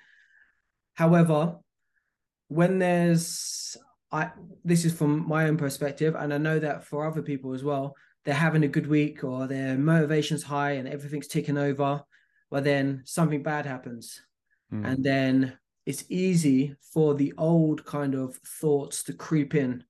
however 0.95 1.57
when 2.49 2.79
there's 2.79 3.77
I 4.15 4.31
this 4.65 4.85
is 4.85 4.93
from 4.93 5.27
my 5.27 5.49
own 5.49 5.57
perspective, 5.57 6.15
and 6.15 6.33
I 6.33 6.39
know 6.39 6.61
that 6.61 6.85
for 6.85 7.05
other 7.05 7.21
people 7.21 7.53
as 7.53 7.65
well, 7.65 7.97
they're 8.25 8.33
having 8.33 8.63
a 8.63 8.69
good 8.69 8.87
week 8.87 9.25
or 9.25 9.49
their 9.49 9.77
motivation's 9.77 10.45
high 10.45 10.73
and 10.73 10.87
everything's 10.87 11.27
ticking 11.27 11.59
over, 11.59 12.03
but 12.49 12.63
then 12.63 13.03
something 13.05 13.43
bad 13.43 13.67
happens. 13.67 14.21
Mm. 14.73 14.87
And 14.87 15.05
then 15.05 15.59
it's 15.87 16.05
easy 16.09 16.77
for 16.93 17.15
the 17.15 17.33
old 17.39 17.85
kind 17.85 18.15
of 18.15 18.37
thoughts 18.37 19.03
to 19.05 19.13
creep 19.13 19.55
in. 19.55 19.85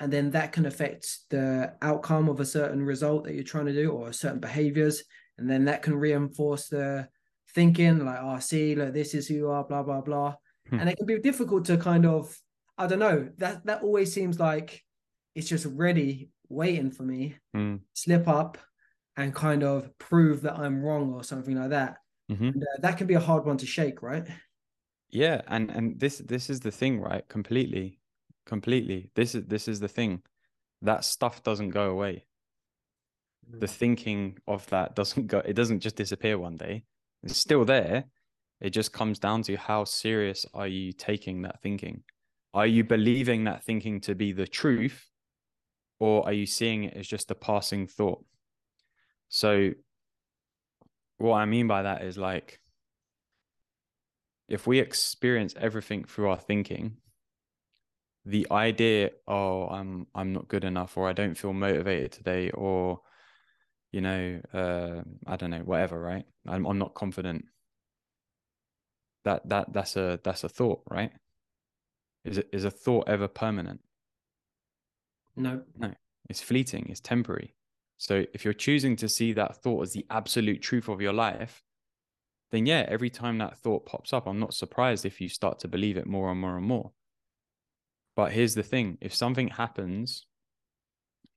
And 0.00 0.12
then 0.12 0.30
that 0.30 0.52
can 0.52 0.66
affect 0.66 1.08
the 1.30 1.74
outcome 1.82 2.28
of 2.28 2.40
a 2.40 2.46
certain 2.46 2.84
result 2.84 3.24
that 3.24 3.34
you're 3.34 3.42
trying 3.42 3.66
to 3.66 3.72
do 3.72 3.90
or 3.90 4.12
certain 4.12 4.38
behaviors. 4.38 5.02
And 5.38 5.50
then 5.50 5.64
that 5.64 5.82
can 5.82 5.96
reinforce 5.96 6.68
the 6.68 7.08
thinking, 7.54 8.04
like, 8.04 8.18
oh, 8.20 8.38
see, 8.38 8.74
like 8.74 8.92
this 8.92 9.14
is 9.14 9.26
who 9.26 9.34
you 9.34 9.50
are, 9.50 9.64
blah, 9.64 9.82
blah, 9.82 10.00
blah. 10.00 10.34
Hmm. 10.68 10.80
And 10.80 10.88
it 10.88 10.96
can 10.96 11.06
be 11.06 11.18
difficult 11.18 11.64
to 11.66 11.78
kind 11.78 12.06
of 12.06 12.36
I 12.78 12.86
don't 12.86 13.00
know. 13.00 13.28
That 13.38 13.66
that 13.66 13.82
always 13.82 14.12
seems 14.14 14.38
like 14.38 14.84
it's 15.34 15.48
just 15.48 15.66
ready, 15.66 16.30
waiting 16.48 16.92
for 16.92 17.02
me, 17.02 17.36
mm. 17.54 17.80
slip 17.92 18.28
up, 18.28 18.56
and 19.16 19.34
kind 19.34 19.64
of 19.64 19.90
prove 19.98 20.42
that 20.42 20.58
I'm 20.58 20.80
wrong 20.80 21.12
or 21.12 21.24
something 21.24 21.58
like 21.58 21.70
that. 21.70 21.96
Mm-hmm. 22.30 22.44
And, 22.44 22.62
uh, 22.62 22.80
that 22.80 22.96
can 22.96 23.08
be 23.08 23.14
a 23.14 23.20
hard 23.20 23.44
one 23.44 23.58
to 23.58 23.66
shake, 23.66 24.00
right? 24.00 24.26
Yeah, 25.10 25.40
and 25.46 25.70
and 25.70 25.98
this 25.98 26.18
this 26.18 26.50
is 26.50 26.60
the 26.60 26.70
thing, 26.70 27.00
right? 27.00 27.26
Completely, 27.28 27.98
completely. 28.46 29.10
This 29.14 29.34
is 29.34 29.44
this 29.46 29.68
is 29.68 29.80
the 29.80 29.88
thing. 29.88 30.22
That 30.82 31.04
stuff 31.04 31.42
doesn't 31.42 31.70
go 31.70 31.90
away. 31.90 32.26
The 33.48 33.66
mm. 33.66 33.70
thinking 33.70 34.38
of 34.46 34.66
that 34.66 34.94
doesn't 35.00 35.28
go. 35.28 35.38
It 35.38 35.54
doesn't 35.54 35.80
just 35.80 35.96
disappear 35.96 36.38
one 36.38 36.56
day. 36.56 36.84
It's 37.22 37.36
still 37.36 37.64
there. 37.64 38.04
It 38.60 38.70
just 38.70 38.92
comes 38.92 39.18
down 39.18 39.42
to 39.44 39.56
how 39.56 39.84
serious 39.84 40.44
are 40.52 40.66
you 40.66 40.92
taking 40.92 41.42
that 41.42 41.62
thinking. 41.62 42.02
Are 42.54 42.66
you 42.66 42.82
believing 42.82 43.44
that 43.44 43.62
thinking 43.62 44.00
to 44.02 44.14
be 44.14 44.32
the 44.32 44.46
truth, 44.46 45.06
or 46.00 46.26
are 46.26 46.32
you 46.32 46.46
seeing 46.46 46.84
it 46.84 46.96
as 46.96 47.06
just 47.06 47.30
a 47.30 47.34
passing 47.34 47.86
thought? 47.86 48.24
So, 49.28 49.70
what 51.18 51.36
I 51.36 51.44
mean 51.44 51.66
by 51.66 51.82
that 51.82 52.02
is 52.02 52.18
like, 52.18 52.60
if 54.48 54.66
we 54.66 54.78
experience 54.78 55.54
everything 55.58 56.04
through 56.04 56.28
our 56.28 56.38
thinking, 56.38 56.96
the 58.24 58.46
idea, 58.50 59.10
oh, 59.26 59.66
I'm 59.68 60.06
I'm 60.14 60.32
not 60.32 60.48
good 60.48 60.64
enough, 60.64 60.96
or 60.96 61.08
I 61.08 61.12
don't 61.12 61.36
feel 61.36 61.52
motivated 61.52 62.12
today, 62.12 62.50
or 62.50 63.00
you 63.92 64.00
know, 64.00 64.40
uh, 64.52 65.02
I 65.26 65.36
don't 65.36 65.50
know, 65.50 65.60
whatever, 65.60 66.00
right? 66.00 66.24
I'm 66.46 66.66
I'm 66.66 66.78
not 66.78 66.94
confident. 66.94 67.44
That 69.24 69.48
that 69.48 69.72
that's 69.72 69.96
a 69.96 70.20
that's 70.22 70.44
a 70.44 70.48
thought, 70.48 70.82
right? 70.90 71.12
Is 72.24 72.42
is 72.52 72.64
a 72.64 72.70
thought 72.70 73.08
ever 73.08 73.28
permanent? 73.28 73.80
No. 75.36 75.62
No. 75.76 75.94
It's 76.28 76.42
fleeting, 76.42 76.86
it's 76.90 77.00
temporary. 77.00 77.54
So 77.96 78.24
if 78.34 78.44
you're 78.44 78.54
choosing 78.54 78.96
to 78.96 79.08
see 79.08 79.32
that 79.32 79.62
thought 79.62 79.82
as 79.82 79.92
the 79.92 80.06
absolute 80.10 80.60
truth 80.60 80.88
of 80.88 81.00
your 81.00 81.12
life, 81.12 81.62
then 82.50 82.66
yeah, 82.66 82.86
every 82.88 83.10
time 83.10 83.38
that 83.38 83.58
thought 83.58 83.86
pops 83.86 84.12
up, 84.12 84.26
I'm 84.26 84.38
not 84.38 84.54
surprised 84.54 85.04
if 85.04 85.20
you 85.20 85.28
start 85.28 85.58
to 85.60 85.68
believe 85.68 85.96
it 85.96 86.06
more 86.06 86.30
and 86.30 86.40
more 86.40 86.56
and 86.56 86.66
more. 86.66 86.92
But 88.16 88.32
here's 88.32 88.54
the 88.54 88.62
thing 88.62 88.98
if 89.00 89.14
something 89.14 89.48
happens 89.48 90.26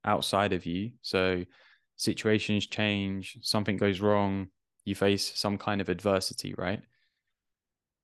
outside 0.03 0.53
of 0.53 0.65
you, 0.65 0.91
so 1.01 1.45
situations 1.97 2.65
change, 2.65 3.37
something 3.41 3.77
goes 3.77 3.99
wrong, 3.99 4.47
you 4.85 4.95
face 4.95 5.31
some 5.35 5.57
kind 5.57 5.81
of 5.81 5.89
adversity, 5.89 6.55
right? 6.57 6.81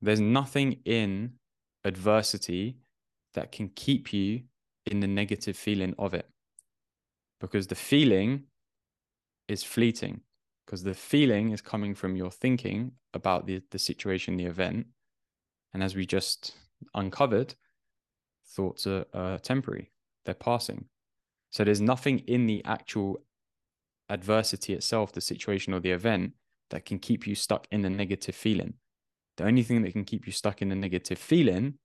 There's 0.02 0.20
nothing 0.20 0.82
in 0.86 1.34
adversity 1.84 2.78
that 3.34 3.52
can 3.52 3.70
keep 3.70 4.14
you 4.14 4.42
in 4.86 5.00
the 5.00 5.08
negative 5.08 5.58
feeling 5.58 5.96
of 5.98 6.14
it. 6.14 6.28
Because 7.40 7.68
the 7.68 7.76
feeling 7.76 8.44
is 9.48 9.64
fleeting, 9.64 10.22
because 10.68 10.84
the 10.84 10.94
feeling 10.94 11.52
is 11.52 11.62
coming 11.62 11.96
from 11.96 12.18
your 12.18 12.30
thinking 12.30 12.92
about 13.14 13.48
the, 13.48 13.64
the 13.72 13.80
situation, 13.80 14.36
the 14.36 14.46
event. 14.46 14.86
And 15.74 15.82
as 15.82 15.96
we 15.96 16.06
just 16.06 16.56
uncovered, 16.94 17.56
thoughts 18.46 18.86
are, 18.86 19.06
are 19.14 19.40
temporary, 19.40 19.92
they're 20.26 20.36
passing. 20.36 20.86
So 21.52 21.64
there's 21.64 21.80
nothing 21.80 22.20
in 22.20 22.48
the 22.48 22.62
actual 22.66 23.22
adversity 24.10 24.74
itself, 24.74 25.14
the 25.14 25.22
situation 25.22 25.74
or 25.74 25.80
the 25.80 25.92
event, 25.92 26.34
that 26.70 26.86
can 26.86 27.00
keep 27.00 27.26
you 27.26 27.34
stuck 27.34 27.66
in 27.72 27.82
the 27.82 27.90
negative 27.90 28.36
feeling. 28.36 28.74
The 29.38 29.46
only 29.46 29.64
thing 29.64 29.84
that 29.84 29.94
can 29.94 30.04
keep 30.04 30.26
you 30.28 30.34
stuck 30.34 30.62
in 30.62 30.68
the 30.68 30.76
negative 30.76 31.18
feeling 31.18 31.76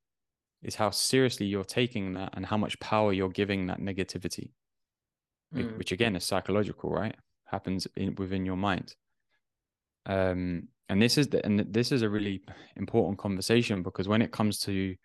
is 0.61 0.75
how 0.75 0.91
seriously 0.91 1.47
you're 1.47 1.63
taking 1.63 2.15
that 2.15 2.31
and 2.33 2.47
how 2.47 2.57
much 2.57 2.81
power 2.81 3.13
you're 3.13 3.29
giving 3.29 3.69
that 3.69 3.79
negativity, 3.79 4.51
mm. 5.55 5.79
which 5.79 5.93
again 5.93 6.17
is 6.17 6.25
psychological, 6.25 6.91
right? 6.91 7.15
Happens 7.53 7.87
in, 7.97 8.17
within 8.17 8.45
your 8.45 8.57
mind. 8.57 8.97
Um, 10.07 10.69
and 10.89 11.01
this 11.01 11.17
is 11.17 11.29
the, 11.29 11.45
and 11.47 11.61
this 11.61 11.93
is 11.93 12.03
a 12.03 12.09
really 12.09 12.43
important 12.77 13.19
conversation 13.19 13.83
because 13.83 14.09
when 14.09 14.23
it 14.23 14.33
comes 14.33 14.59
to, 14.61 14.97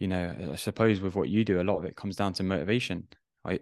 you 0.00 0.08
know, 0.08 0.34
I 0.52 0.56
suppose 0.56 1.00
with 1.00 1.14
what 1.14 1.28
you 1.28 1.44
do, 1.44 1.60
a 1.60 1.62
lot 1.62 1.78
of 1.78 1.84
it 1.84 1.96
comes 1.96 2.16
down 2.16 2.32
to 2.34 2.42
motivation. 2.42 3.06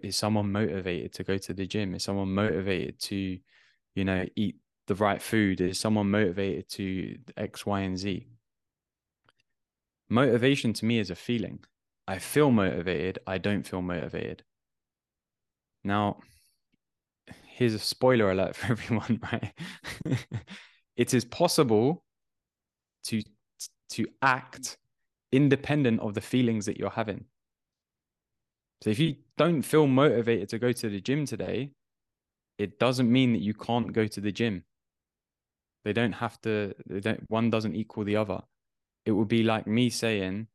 Is 0.01 0.17
someone 0.17 0.51
motivated 0.51 1.13
to 1.13 1.23
go 1.23 1.37
to 1.37 1.53
the 1.53 1.67
gym? 1.67 1.93
Is 1.93 2.03
someone 2.03 2.33
motivated 2.33 2.99
to, 3.01 3.37
you 3.95 4.05
know, 4.05 4.25
eat 4.35 4.57
the 4.87 4.95
right 4.95 5.21
food? 5.21 5.61
Is 5.61 5.79
someone 5.79 6.09
motivated 6.09 6.67
to 6.71 7.17
X, 7.37 7.65
Y, 7.65 7.81
and 7.81 7.97
Z? 7.97 8.27
Motivation 10.09 10.73
to 10.73 10.85
me 10.85 10.99
is 10.99 11.09
a 11.09 11.15
feeling. 11.15 11.59
I 12.07 12.19
feel 12.19 12.51
motivated. 12.51 13.19
I 13.27 13.37
don't 13.37 13.67
feel 13.67 13.81
motivated. 13.81 14.43
Now, 15.83 16.17
here's 17.57 17.73
a 17.73 17.79
spoiler 17.79 18.29
alert 18.29 18.55
for 18.55 18.71
everyone, 18.71 19.19
right? 19.31 19.53
it 20.95 21.13
is 21.13 21.25
possible 21.25 22.03
to 23.05 23.21
to 23.89 24.05
act 24.21 24.77
independent 25.31 25.99
of 26.01 26.13
the 26.13 26.21
feelings 26.21 26.65
that 26.65 26.77
you're 26.77 26.89
having. 26.89 27.25
So 28.83 28.89
if 28.91 28.99
you 28.99 29.15
don't 29.37 29.63
feel 29.63 29.87
motivated 29.87 30.49
to 30.49 30.59
go 30.59 30.71
to 30.71 30.89
the 30.89 31.01
gym 31.01 31.25
today, 31.25 31.71
it 32.57 32.79
doesn't 32.79 33.11
mean 33.11 33.33
that 33.33 33.41
you 33.41 33.53
can't 33.53 33.91
go 33.91 34.05
to 34.07 34.21
the 34.21 34.31
gym. 34.31 34.63
They 35.83 35.93
don't 35.93 36.11
have 36.11 36.39
to, 36.41 36.75
they 36.85 36.99
don't, 36.99 37.23
one 37.29 37.49
doesn't 37.49 37.75
equal 37.75 38.03
the 38.03 38.17
other. 38.17 38.41
It 39.05 39.11
would 39.11 39.29
be 39.29 39.43
like 39.43 39.67
me 39.67 39.89
saying, 39.89 40.47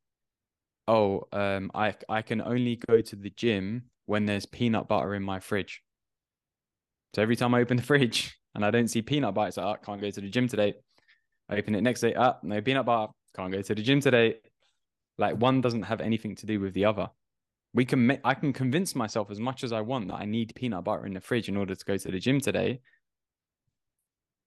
oh, 0.87 1.27
um, 1.33 1.71
I, 1.75 1.95
I 2.09 2.23
can 2.23 2.43
only 2.43 2.77
go 2.77 3.01
to 3.01 3.17
the 3.17 3.31
gym 3.31 3.85
when 4.07 4.27
there's 4.27 4.47
peanut 4.47 4.89
butter 4.89 5.15
in 5.15 5.23
my 5.23 5.41
fridge. 5.41 5.83
So 7.15 7.23
every 7.23 7.37
time 7.37 7.55
I 7.55 7.61
open 7.61 7.77
the 7.77 7.83
fridge 7.83 8.37
and 8.55 8.65
I 8.65 8.71
don't 8.71 8.89
see 8.89 9.03
peanut 9.03 9.37
oh, 9.37 9.51
ah, 9.59 9.73
I 9.73 9.77
can't 9.85 10.01
go 10.01 10.11
to 10.11 10.21
the 10.21 10.29
gym 10.29 10.49
today. 10.49 10.75
I 11.49 11.57
open 11.57 11.75
it 11.75 11.83
next 11.83 12.01
day, 12.01 12.15
oh, 12.17 12.37
no 12.43 12.61
peanut 12.61 12.87
butter, 12.87 13.13
can't 13.37 13.53
go 13.53 13.61
to 13.61 13.75
the 13.75 13.83
gym 13.83 14.01
today. 14.01 14.37
Like 15.19 15.37
one 15.37 15.61
doesn't 15.61 15.83
have 15.83 16.01
anything 16.01 16.35
to 16.37 16.47
do 16.47 16.61
with 16.61 16.73
the 16.75 16.85
other. 16.85 17.11
We 17.75 17.85
can 17.85 18.07
make, 18.07 18.21
I 18.25 18.35
can 18.35 18.53
convince 18.53 18.95
myself 18.95 19.31
as 19.31 19.41
much 19.41 19.65
as 19.65 19.73
I 19.73 19.81
want 19.81 20.09
that 20.09 20.15
I 20.15 20.25
need 20.25 20.55
peanut 20.55 20.85
butter 20.85 21.07
in 21.07 21.15
the 21.15 21.21
fridge 21.21 21.49
in 21.49 21.57
order 21.57 21.75
to 21.75 21.85
go 21.85 21.97
to 21.97 22.11
the 22.11 22.19
gym 22.19 22.41
today. 22.41 22.81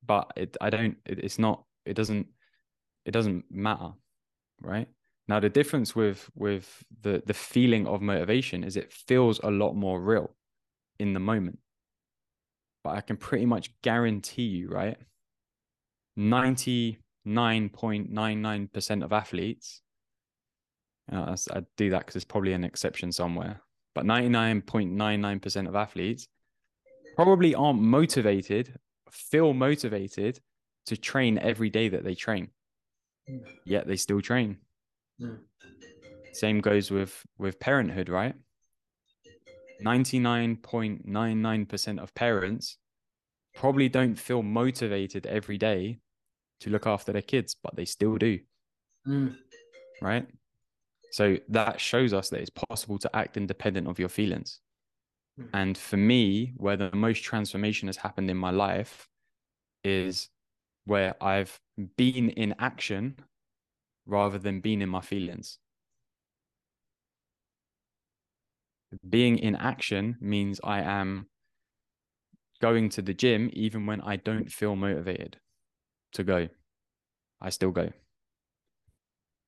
But 0.06 0.32
it, 0.36 0.58
I 0.62 0.70
don't, 0.70 0.98
it, 1.06 1.20
it's 1.20 1.40
not, 1.40 1.64
it 1.86 1.96
doesn't, 1.96 2.28
it 3.06 3.12
doesn't 3.12 3.46
matter. 3.52 3.92
Right. 4.62 4.88
Now 5.28 5.40
the 5.40 5.50
difference 5.50 5.96
with 5.96 6.30
with 6.36 6.84
the 7.02 7.22
the 7.26 7.34
feeling 7.34 7.88
of 7.88 8.02
motivation 8.02 8.64
is 8.64 8.78
it 8.78 8.92
feels 8.92 9.40
a 9.40 9.50
lot 9.50 9.74
more 9.74 10.00
real 10.00 10.36
in 11.00 11.14
the 11.14 11.20
moment. 11.20 11.60
But 12.86 12.96
I 12.98 13.02
can 13.02 13.18
pretty 13.18 13.46
much 13.48 13.72
guarantee 13.82 14.44
you, 14.44 14.70
right? 14.70 14.96
99.99% 16.20 19.04
of 19.04 19.12
athletes, 19.12 19.82
I 21.12 21.36
do 21.78 21.90
that 21.90 22.00
because 22.00 22.14
there's 22.14 22.26
probably 22.26 22.54
an 22.54 22.64
exception 22.64 23.12
somewhere, 23.12 23.60
but 23.96 24.06
99.99% 24.06 25.68
of 25.68 25.76
athletes 25.76 26.28
probably 27.16 27.56
aren't 27.56 27.82
motivated, 27.82 28.78
feel 29.10 29.56
motivated 29.56 30.40
to 30.86 30.96
train 30.96 31.40
every 31.40 31.72
day 31.72 31.90
that 31.90 32.04
they 32.04 32.14
train. 32.14 32.52
Hmm. 33.28 33.40
Yet 33.66 33.88
they 33.88 33.96
still 33.96 34.22
train. 34.22 34.60
Mm. 35.20 35.40
Same 36.34 36.62
goes 36.62 36.92
with 36.92 37.26
with 37.40 37.60
parenthood, 37.60 38.10
right? 38.10 38.36
99.99% 39.84 42.00
of 42.00 42.16
parents 42.16 42.78
probably 43.54 43.90
don't 43.90 44.16
feel 44.16 44.42
motivated 44.44 45.26
every 45.26 45.58
day 45.58 46.00
to 46.60 46.70
look 46.70 46.88
after 46.88 47.12
their 47.12 47.22
kids, 47.22 47.56
but 47.62 47.76
they 47.76 47.86
still 47.86 48.18
do. 48.18 48.40
Mm. 49.08 49.36
Right? 50.02 50.28
So 51.12 51.38
that 51.50 51.80
shows 51.80 52.14
us 52.14 52.30
that 52.30 52.42
it's 52.42 52.50
possible 52.50 52.98
to 53.00 53.16
act 53.16 53.38
independent 53.38 53.88
of 53.88 54.00
your 54.00 54.10
feelings. 54.10 54.60
Mm. 55.40 55.50
And 55.54 55.78
for 55.78 55.98
me, 55.98 56.54
where 56.58 56.78
the 56.78 56.90
most 56.94 57.24
transformation 57.24 57.88
has 57.88 57.98
happened 57.98 58.30
in 58.30 58.38
my 58.38 58.52
life 58.52 59.08
is 59.84 60.30
where 60.86 61.16
I've 61.22 61.60
been 61.98 62.30
in 62.30 62.56
action 62.60 63.18
rather 64.06 64.38
than 64.38 64.60
being 64.60 64.82
in 64.82 64.90
my 64.90 65.02
feelings. 65.02 65.58
Being 69.08 69.40
in 69.40 69.56
action 69.56 70.18
means 70.22 70.60
I 70.64 70.82
am 70.82 71.28
going 72.62 72.90
to 72.90 73.02
the 73.02 73.14
gym 73.14 73.50
even 73.54 73.86
when 73.86 74.02
I 74.02 74.16
don't 74.16 74.52
feel 74.52 74.76
motivated 74.76 75.38
to 76.14 76.24
go. 76.24 76.48
I 77.42 77.50
still 77.50 77.72
go. 77.72 77.92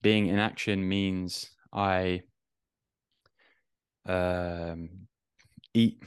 Being 0.01 0.27
in 0.27 0.39
action 0.39 0.87
means 0.87 1.49
I 1.73 2.21
um, 4.05 4.89
eat. 5.73 6.03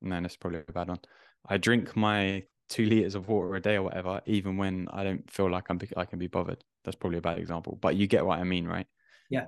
No, 0.00 0.20
that's 0.20 0.36
probably 0.36 0.60
a 0.66 0.72
bad 0.72 0.88
one. 0.88 0.98
I 1.46 1.58
drink 1.58 1.96
my 1.96 2.44
two 2.68 2.86
liters 2.86 3.14
of 3.14 3.28
water 3.28 3.54
a 3.54 3.60
day 3.60 3.76
or 3.76 3.82
whatever, 3.82 4.20
even 4.26 4.56
when 4.56 4.88
I 4.92 5.04
don't 5.04 5.30
feel 5.30 5.50
like 5.50 5.68
I'm 5.68 5.80
I 5.96 6.04
can 6.04 6.18
be 6.18 6.26
bothered. 6.26 6.64
That's 6.84 6.96
probably 6.96 7.18
a 7.18 7.22
bad 7.22 7.38
example, 7.38 7.78
but 7.80 7.96
you 7.96 8.06
get 8.06 8.26
what 8.26 8.38
I 8.38 8.44
mean, 8.44 8.66
right? 8.66 8.86
Yeah. 9.30 9.46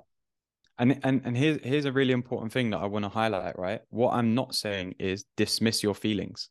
And 0.78 1.00
and 1.04 1.22
and 1.24 1.36
here's 1.36 1.58
here's 1.62 1.84
a 1.84 1.92
really 1.92 2.12
important 2.12 2.52
thing 2.52 2.70
that 2.70 2.78
I 2.78 2.86
want 2.86 3.04
to 3.04 3.08
highlight, 3.08 3.58
right? 3.58 3.80
What 3.90 4.14
I'm 4.14 4.34
not 4.34 4.54
saying 4.54 4.96
is 4.98 5.24
dismiss 5.36 5.82
your 5.82 5.94
feelings. 5.94 6.48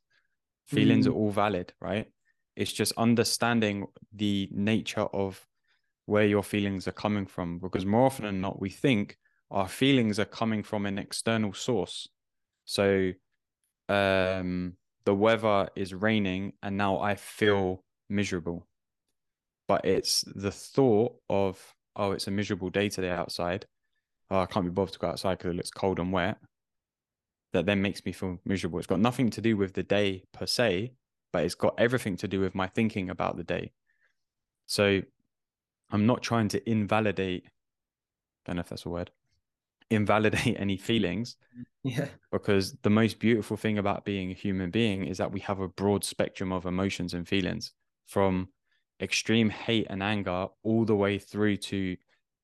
Feelings 0.65 1.05
mm. 1.05 1.09
are 1.09 1.13
all 1.13 1.31
valid, 1.31 1.73
right? 1.81 2.05
It's 2.55 2.71
just 2.71 2.93
understanding 2.97 3.87
the 4.13 4.49
nature 4.51 5.01
of 5.01 5.45
where 6.05 6.25
your 6.25 6.43
feelings 6.43 6.87
are 6.87 6.93
coming 6.93 7.25
from, 7.25 7.59
because 7.59 7.85
more 7.85 8.05
often 8.05 8.25
than 8.25 8.41
not, 8.41 8.61
we 8.61 8.69
think 8.69 9.17
our 9.51 9.67
feelings 9.67 10.19
are 10.19 10.25
coming 10.25 10.63
from 10.63 10.85
an 10.85 10.97
external 10.97 11.53
source. 11.53 12.07
So, 12.65 13.11
um, 13.89 14.73
the 15.05 15.15
weather 15.15 15.69
is 15.75 15.93
raining, 15.93 16.53
and 16.61 16.77
now 16.77 16.99
I 16.99 17.15
feel 17.15 17.83
miserable 18.09 18.67
but 19.67 19.85
it's 19.85 20.23
the 20.35 20.51
thought 20.51 21.15
of 21.29 21.59
oh 21.95 22.11
it's 22.11 22.27
a 22.27 22.31
miserable 22.31 22.69
day 22.69 22.89
today 22.89 23.09
outside 23.09 23.65
oh 24.31 24.39
i 24.39 24.45
can't 24.45 24.65
be 24.65 24.71
bothered 24.71 24.93
to 24.93 24.99
go 24.99 25.07
outside 25.07 25.37
because 25.37 25.51
it 25.51 25.57
looks 25.57 25.71
cold 25.71 25.99
and 25.99 26.11
wet. 26.11 26.37
That 27.51 27.67
then 27.67 27.83
makes 27.83 28.03
me 28.03 28.13
feel 28.13 28.39
miserable. 28.45 28.79
It's 28.79 28.87
got 28.87 28.99
nothing 28.99 29.29
to 29.29 29.39
do 29.39 29.55
with 29.55 29.73
the 29.73 29.83
day 29.83 30.23
per 30.33 30.47
se 30.47 30.93
but 31.33 31.43
it's 31.43 31.55
got 31.55 31.73
everything 31.77 32.15
to 32.15 32.27
do 32.27 32.39
with 32.39 32.55
my 32.55 32.67
thinking 32.67 33.09
about 33.09 33.35
the 33.35 33.43
day. 33.43 33.73
So 34.67 35.01
i'm 35.91 36.05
not 36.05 36.23
trying 36.23 36.47
to 36.47 36.69
invalidate 36.69 37.43
I 37.45 37.49
don't 38.45 38.55
know 38.55 38.61
if 38.61 38.69
that's 38.69 38.85
a 38.85 38.89
word 38.89 39.11
invalidate 39.89 40.55
any 40.57 40.77
feelings 40.77 41.35
yeah. 41.83 42.07
because 42.31 42.73
the 42.81 42.89
most 42.89 43.19
beautiful 43.19 43.57
thing 43.57 43.77
about 43.77 44.05
being 44.05 44.31
a 44.31 44.33
human 44.33 44.71
being 44.71 45.05
is 45.05 45.17
that 45.17 45.31
we 45.31 45.41
have 45.41 45.59
a 45.59 45.67
broad 45.67 46.03
spectrum 46.03 46.51
of 46.51 46.65
emotions 46.65 47.13
and 47.13 47.27
feelings 47.27 47.73
from 48.07 48.47
extreme 49.01 49.49
hate 49.49 49.87
and 49.89 50.01
anger 50.01 50.47
all 50.63 50.85
the 50.85 50.95
way 50.95 51.19
through 51.19 51.57
to 51.57 51.97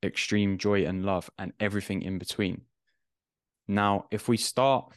extreme 0.04 0.58
joy 0.58 0.86
and 0.86 1.06
love 1.06 1.30
and 1.38 1.54
everything 1.60 2.02
in 2.02 2.18
between. 2.18 2.62
Now, 3.68 4.06
if 4.12 4.28
we 4.28 4.38
start 4.38 4.94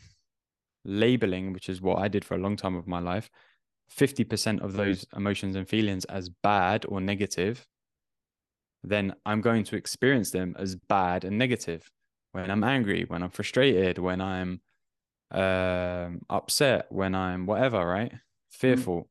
labeling, 0.84 1.52
which 1.52 1.68
is 1.68 1.80
what 1.80 1.98
I 1.98 2.08
did 2.08 2.24
for 2.24 2.34
a 2.34 2.38
long 2.38 2.56
time 2.56 2.74
of 2.74 2.86
my 2.86 3.00
life, 3.00 3.30
50% 3.96 4.62
of 4.62 4.72
those 4.72 5.06
emotions 5.14 5.56
and 5.56 5.68
feelings 5.68 6.04
as 6.06 6.28
bad 6.28 6.86
or 6.88 7.00
negative, 7.00 7.66
then 8.82 9.14
I'm 9.26 9.42
going 9.42 9.64
to 9.64 9.76
experience 9.76 10.30
them 10.30 10.56
as 10.58 10.74
bad 10.74 11.24
and 11.24 11.38
negative 11.38 11.90
when 12.32 12.50
I'm 12.50 12.64
angry, 12.64 13.04
when 13.06 13.22
I'm 13.22 13.30
frustrated, 13.30 13.98
when 13.98 14.20
I'm 14.20 14.60
um, 15.30 16.22
upset, 16.30 16.86
when 16.88 17.14
I'm 17.14 17.44
whatever, 17.46 17.86
right? 17.86 18.12
Mm. 18.12 18.20
Fearful 18.50 19.08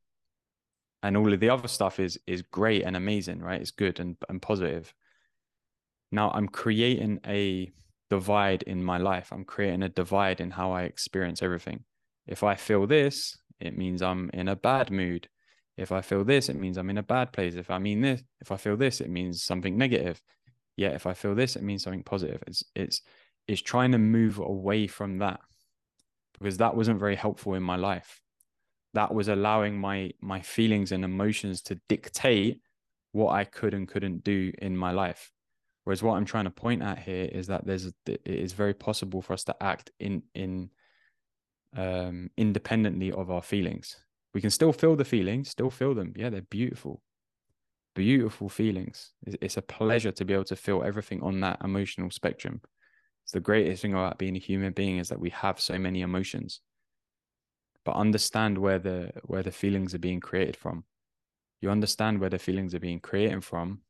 and 1.04 1.18
all 1.18 1.32
of 1.34 1.40
the 1.40 1.50
other 1.50 1.68
stuff 1.68 2.00
is 2.00 2.20
is 2.28 2.42
great 2.42 2.84
and 2.84 2.96
amazing 2.96 3.40
right 3.40 3.62
it's 3.62 3.72
good 3.72 4.00
and, 4.00 4.18
and 4.30 4.42
positive 4.42 4.94
now 6.12 6.32
i'm 6.32 6.48
creating 6.48 7.20
a 7.26 7.72
divide 8.12 8.62
in 8.64 8.84
my 8.84 8.98
life. 8.98 9.32
I'm 9.32 9.46
creating 9.46 9.84
a 9.84 9.90
divide 9.90 10.42
in 10.42 10.52
how 10.52 10.74
i 10.74 10.84
experience 10.84 11.42
everything. 11.42 11.86
If 12.28 12.44
i 12.44 12.56
feel 12.56 12.86
this 12.86 13.38
it 13.62 13.78
means 13.78 14.02
i'm 14.02 14.30
in 14.34 14.50
a 14.50 14.56
bad 14.56 14.92
mood. 14.92 15.30
If 15.78 15.94
i 15.94 16.02
feel 16.02 16.26
this 16.26 16.50
it 16.50 16.58
means 16.58 16.78
i'm 16.78 16.90
in 16.90 16.98
a 16.98 17.04
bad 17.04 17.32
place. 17.32 17.56
If 17.56 17.72
i 17.72 17.80
mean 17.80 18.02
this 18.02 18.22
if 18.42 18.52
i 18.52 18.58
feel 18.58 18.76
this 18.76 19.00
it 19.00 19.10
means 19.10 19.44
something 19.44 19.78
negative. 19.78 20.22
Yeah 20.76 20.90
if 20.90 21.08
i 21.08 21.14
feel 21.14 21.36
this 21.36 21.56
it 21.56 21.64
means 21.64 21.84
something 21.84 22.04
positive. 22.04 22.44
It's 22.48 22.64
it's 22.76 23.02
it's 23.48 23.62
trying 23.62 23.94
to 23.94 23.98
move 23.98 24.40
away 24.40 24.88
from 24.88 25.20
that 25.20 25.40
because 26.38 26.58
that 26.58 26.76
wasn't 26.76 27.00
very 27.00 27.16
helpful 27.16 27.54
in 27.54 27.64
my 27.64 27.78
life. 27.78 28.20
That 28.94 29.14
was 29.14 29.30
allowing 29.30 29.80
my 29.80 30.12
my 30.20 30.42
feelings 30.42 30.92
and 30.92 31.06
emotions 31.06 31.62
to 31.64 31.80
dictate 31.88 32.60
what 33.14 33.32
I 33.32 33.46
could 33.46 33.74
and 33.74 33.88
couldn't 33.88 34.26
do 34.26 34.52
in 34.58 34.76
my 34.76 34.92
life. 34.92 35.32
Whereas 35.84 36.04
what 36.04 36.16
I'm 36.16 36.26
trying 36.26 36.46
to 36.46 36.52
point 36.52 36.84
at 36.84 37.00
here 37.00 37.26
is 37.26 37.48
that 37.48 37.66
there's 37.66 37.86
it 38.06 38.22
is 38.26 38.54
very 38.54 38.74
possible 38.74 39.22
for 39.22 39.34
us 39.34 39.44
to 39.46 39.56
act 39.62 39.92
in 40.00 40.24
in 40.36 40.70
um 41.76 42.30
independently 42.38 43.12
of 43.12 43.32
our 43.32 43.42
feelings. 43.42 43.96
We 44.34 44.42
can 44.42 44.52
still 44.52 44.74
feel 44.74 44.96
the 44.96 45.06
feelings, 45.06 45.50
still 45.50 45.70
feel 45.70 45.94
them. 45.94 46.14
Yeah, 46.16 46.30
they're 46.30 46.42
beautiful. 46.42 47.02
Beautiful 47.96 48.48
feelings. 48.48 49.12
It's 49.26 49.58
a 49.58 49.62
pleasure 49.62 50.12
to 50.14 50.26
be 50.26 50.34
able 50.34 50.46
to 50.46 50.56
feel 50.56 50.84
everything 50.84 51.22
on 51.22 51.42
that 51.42 51.60
emotional 51.62 52.10
spectrum. 52.10 52.62
It's 53.24 53.34
the 53.34 53.42
greatest 53.42 53.82
thing 53.82 53.94
about 53.94 54.18
being 54.18 54.38
a 54.38 54.40
human 54.40 54.72
being 54.72 54.98
is 54.98 55.10
that 55.10 55.20
we 55.20 55.30
have 55.32 55.60
so 55.60 55.78
many 55.78 56.02
emotions 56.02 56.62
but 57.84 57.96
understand 57.96 58.58
where 58.58 58.80
the 58.80 59.12
where 59.24 59.44
the 59.44 59.52
feelings 59.52 59.94
are 59.94 60.00
being 60.00 60.20
created 60.20 60.56
from 60.56 60.84
you 61.62 61.70
understand 61.70 62.20
where 62.20 62.30
the 62.30 62.40
feelings 62.40 62.74
are 62.76 62.80
being 62.80 63.00
created 63.00 63.44
from 63.44 63.82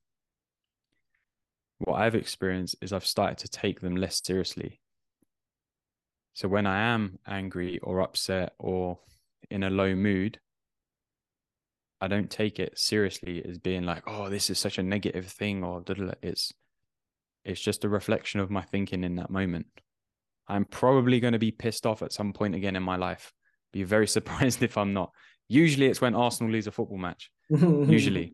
what 1.81 1.99
i've 1.99 2.15
experienced 2.15 2.75
is 2.81 2.93
i've 2.93 3.05
started 3.05 3.37
to 3.37 3.47
take 3.47 3.81
them 3.81 3.95
less 3.95 4.21
seriously 4.23 4.79
so 6.33 6.47
when 6.47 6.65
i 6.65 6.79
am 6.79 7.19
angry 7.27 7.79
or 7.79 8.01
upset 8.01 8.53
or 8.59 8.99
in 9.49 9.63
a 9.63 9.69
low 9.69 9.95
mood 9.95 10.39
i 11.99 12.07
don't 12.07 12.29
take 12.29 12.59
it 12.59 12.77
seriously 12.77 13.43
as 13.47 13.57
being 13.57 13.83
like 13.83 14.03
oh 14.07 14.29
this 14.29 14.49
is 14.49 14.57
such 14.57 14.77
a 14.77 14.83
negative 14.83 15.27
thing 15.27 15.63
or 15.63 15.83
it's 16.21 16.53
it's 17.43 17.61
just 17.61 17.83
a 17.83 17.89
reflection 17.89 18.39
of 18.39 18.51
my 18.51 18.61
thinking 18.61 19.03
in 19.03 19.15
that 19.15 19.29
moment 19.29 19.65
I'm 20.51 20.65
probably 20.65 21.21
going 21.21 21.31
to 21.31 21.39
be 21.39 21.51
pissed 21.51 21.85
off 21.85 22.01
at 22.01 22.11
some 22.11 22.33
point 22.33 22.55
again 22.55 22.75
in 22.75 22.83
my 22.83 22.97
life. 22.97 23.31
Be 23.71 23.83
very 23.83 24.07
surprised 24.17 24.61
if 24.61 24.77
I'm 24.77 24.93
not. 24.93 25.11
Usually 25.47 25.87
it's 25.87 26.01
when 26.01 26.15
Arsenal 26.15 26.51
lose 26.51 26.67
a 26.67 26.71
football 26.71 26.97
match. 26.97 27.31
Usually, 27.49 28.33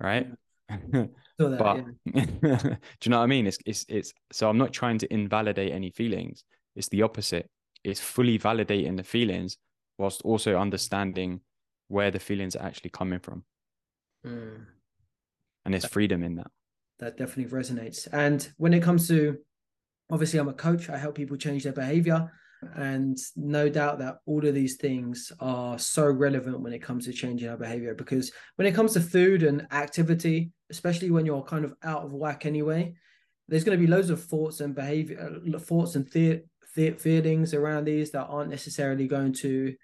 right? 0.00 0.28
That, 1.38 1.58
but 1.58 1.84
yeah. 2.14 2.24
do 2.62 2.78
you 3.02 3.10
know 3.10 3.18
what 3.18 3.24
I 3.24 3.26
mean? 3.26 3.46
It's 3.46 3.58
it's 3.66 3.84
it's 3.90 4.14
so 4.32 4.48
I'm 4.48 4.56
not 4.56 4.72
trying 4.72 4.96
to 4.98 5.12
invalidate 5.12 5.70
any 5.70 5.90
feelings. 5.90 6.44
It's 6.74 6.88
the 6.88 7.02
opposite. 7.02 7.50
It's 7.84 8.00
fully 8.00 8.38
validating 8.38 8.96
the 8.96 9.02
feelings 9.02 9.58
whilst 9.98 10.22
also 10.22 10.56
understanding 10.58 11.40
where 11.88 12.10
the 12.10 12.18
feelings 12.18 12.56
are 12.56 12.64
actually 12.64 12.88
coming 12.88 13.18
from. 13.18 13.44
Mm. 14.26 14.64
And 15.64 15.74
there's 15.74 15.86
freedom 15.86 16.22
in 16.22 16.36
that. 16.36 16.50
that 17.00 17.16
definitely 17.16 17.52
resonates. 17.56 18.08
And 18.12 18.48
when 18.56 18.72
it 18.72 18.82
comes 18.82 19.08
to, 19.08 19.36
obviously, 20.10 20.38
I'm 20.38 20.48
a 20.48 20.54
coach. 20.54 20.88
I 20.88 20.96
help 20.96 21.16
people 21.16 21.36
change 21.36 21.64
their 21.64 21.72
behavior, 21.72 22.32
and 22.74 23.18
no 23.36 23.68
doubt 23.68 23.98
that 23.98 24.18
all 24.26 24.44
of 24.46 24.54
these 24.54 24.76
things 24.76 25.32
are 25.40 25.78
so 25.78 26.06
relevant 26.06 26.60
when 26.60 26.72
it 26.72 26.82
comes 26.82 27.04
to 27.04 27.12
changing 27.12 27.48
our 27.48 27.56
behavior. 27.56 27.94
Because 27.94 28.32
when 28.56 28.66
it 28.66 28.74
comes 28.74 28.92
to 28.94 29.00
food 29.00 29.42
and 29.42 29.66
activity, 29.72 30.50
especially 30.70 31.10
when 31.10 31.26
you're 31.26 31.42
kind 31.42 31.64
of 31.64 31.74
out 31.82 32.04
of 32.04 32.12
whack 32.12 32.46
anyway, 32.46 32.94
there's 33.48 33.64
going 33.64 33.78
to 33.78 33.84
be 33.84 33.90
loads 33.90 34.10
of 34.10 34.22
thoughts 34.24 34.60
and 34.60 34.74
behavior, 34.74 35.40
uh, 35.54 35.58
thoughts 35.58 35.94
and 35.94 36.06
the- 36.08 36.42
the- 36.74 36.92
feelings 36.92 37.54
around 37.54 37.84
these 37.84 38.10
that 38.10 38.26
aren't 38.26 38.50
necessarily 38.50 39.06
going 39.06 39.32
to 39.32 39.74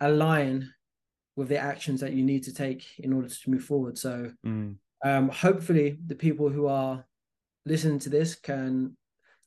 align 0.00 0.72
with 1.36 1.48
the 1.48 1.58
actions 1.58 2.00
that 2.00 2.12
you 2.12 2.24
need 2.24 2.42
to 2.44 2.52
take 2.52 2.84
in 2.98 3.12
order 3.12 3.28
to 3.28 3.50
move 3.50 3.64
forward. 3.64 3.96
So 3.98 4.32
Mm. 4.44 4.76
um, 5.04 5.28
hopefully 5.28 5.98
the 6.06 6.14
people 6.14 6.48
who 6.48 6.66
are 6.66 7.04
listening 7.64 7.98
to 8.00 8.10
this 8.10 8.34
can 8.34 8.96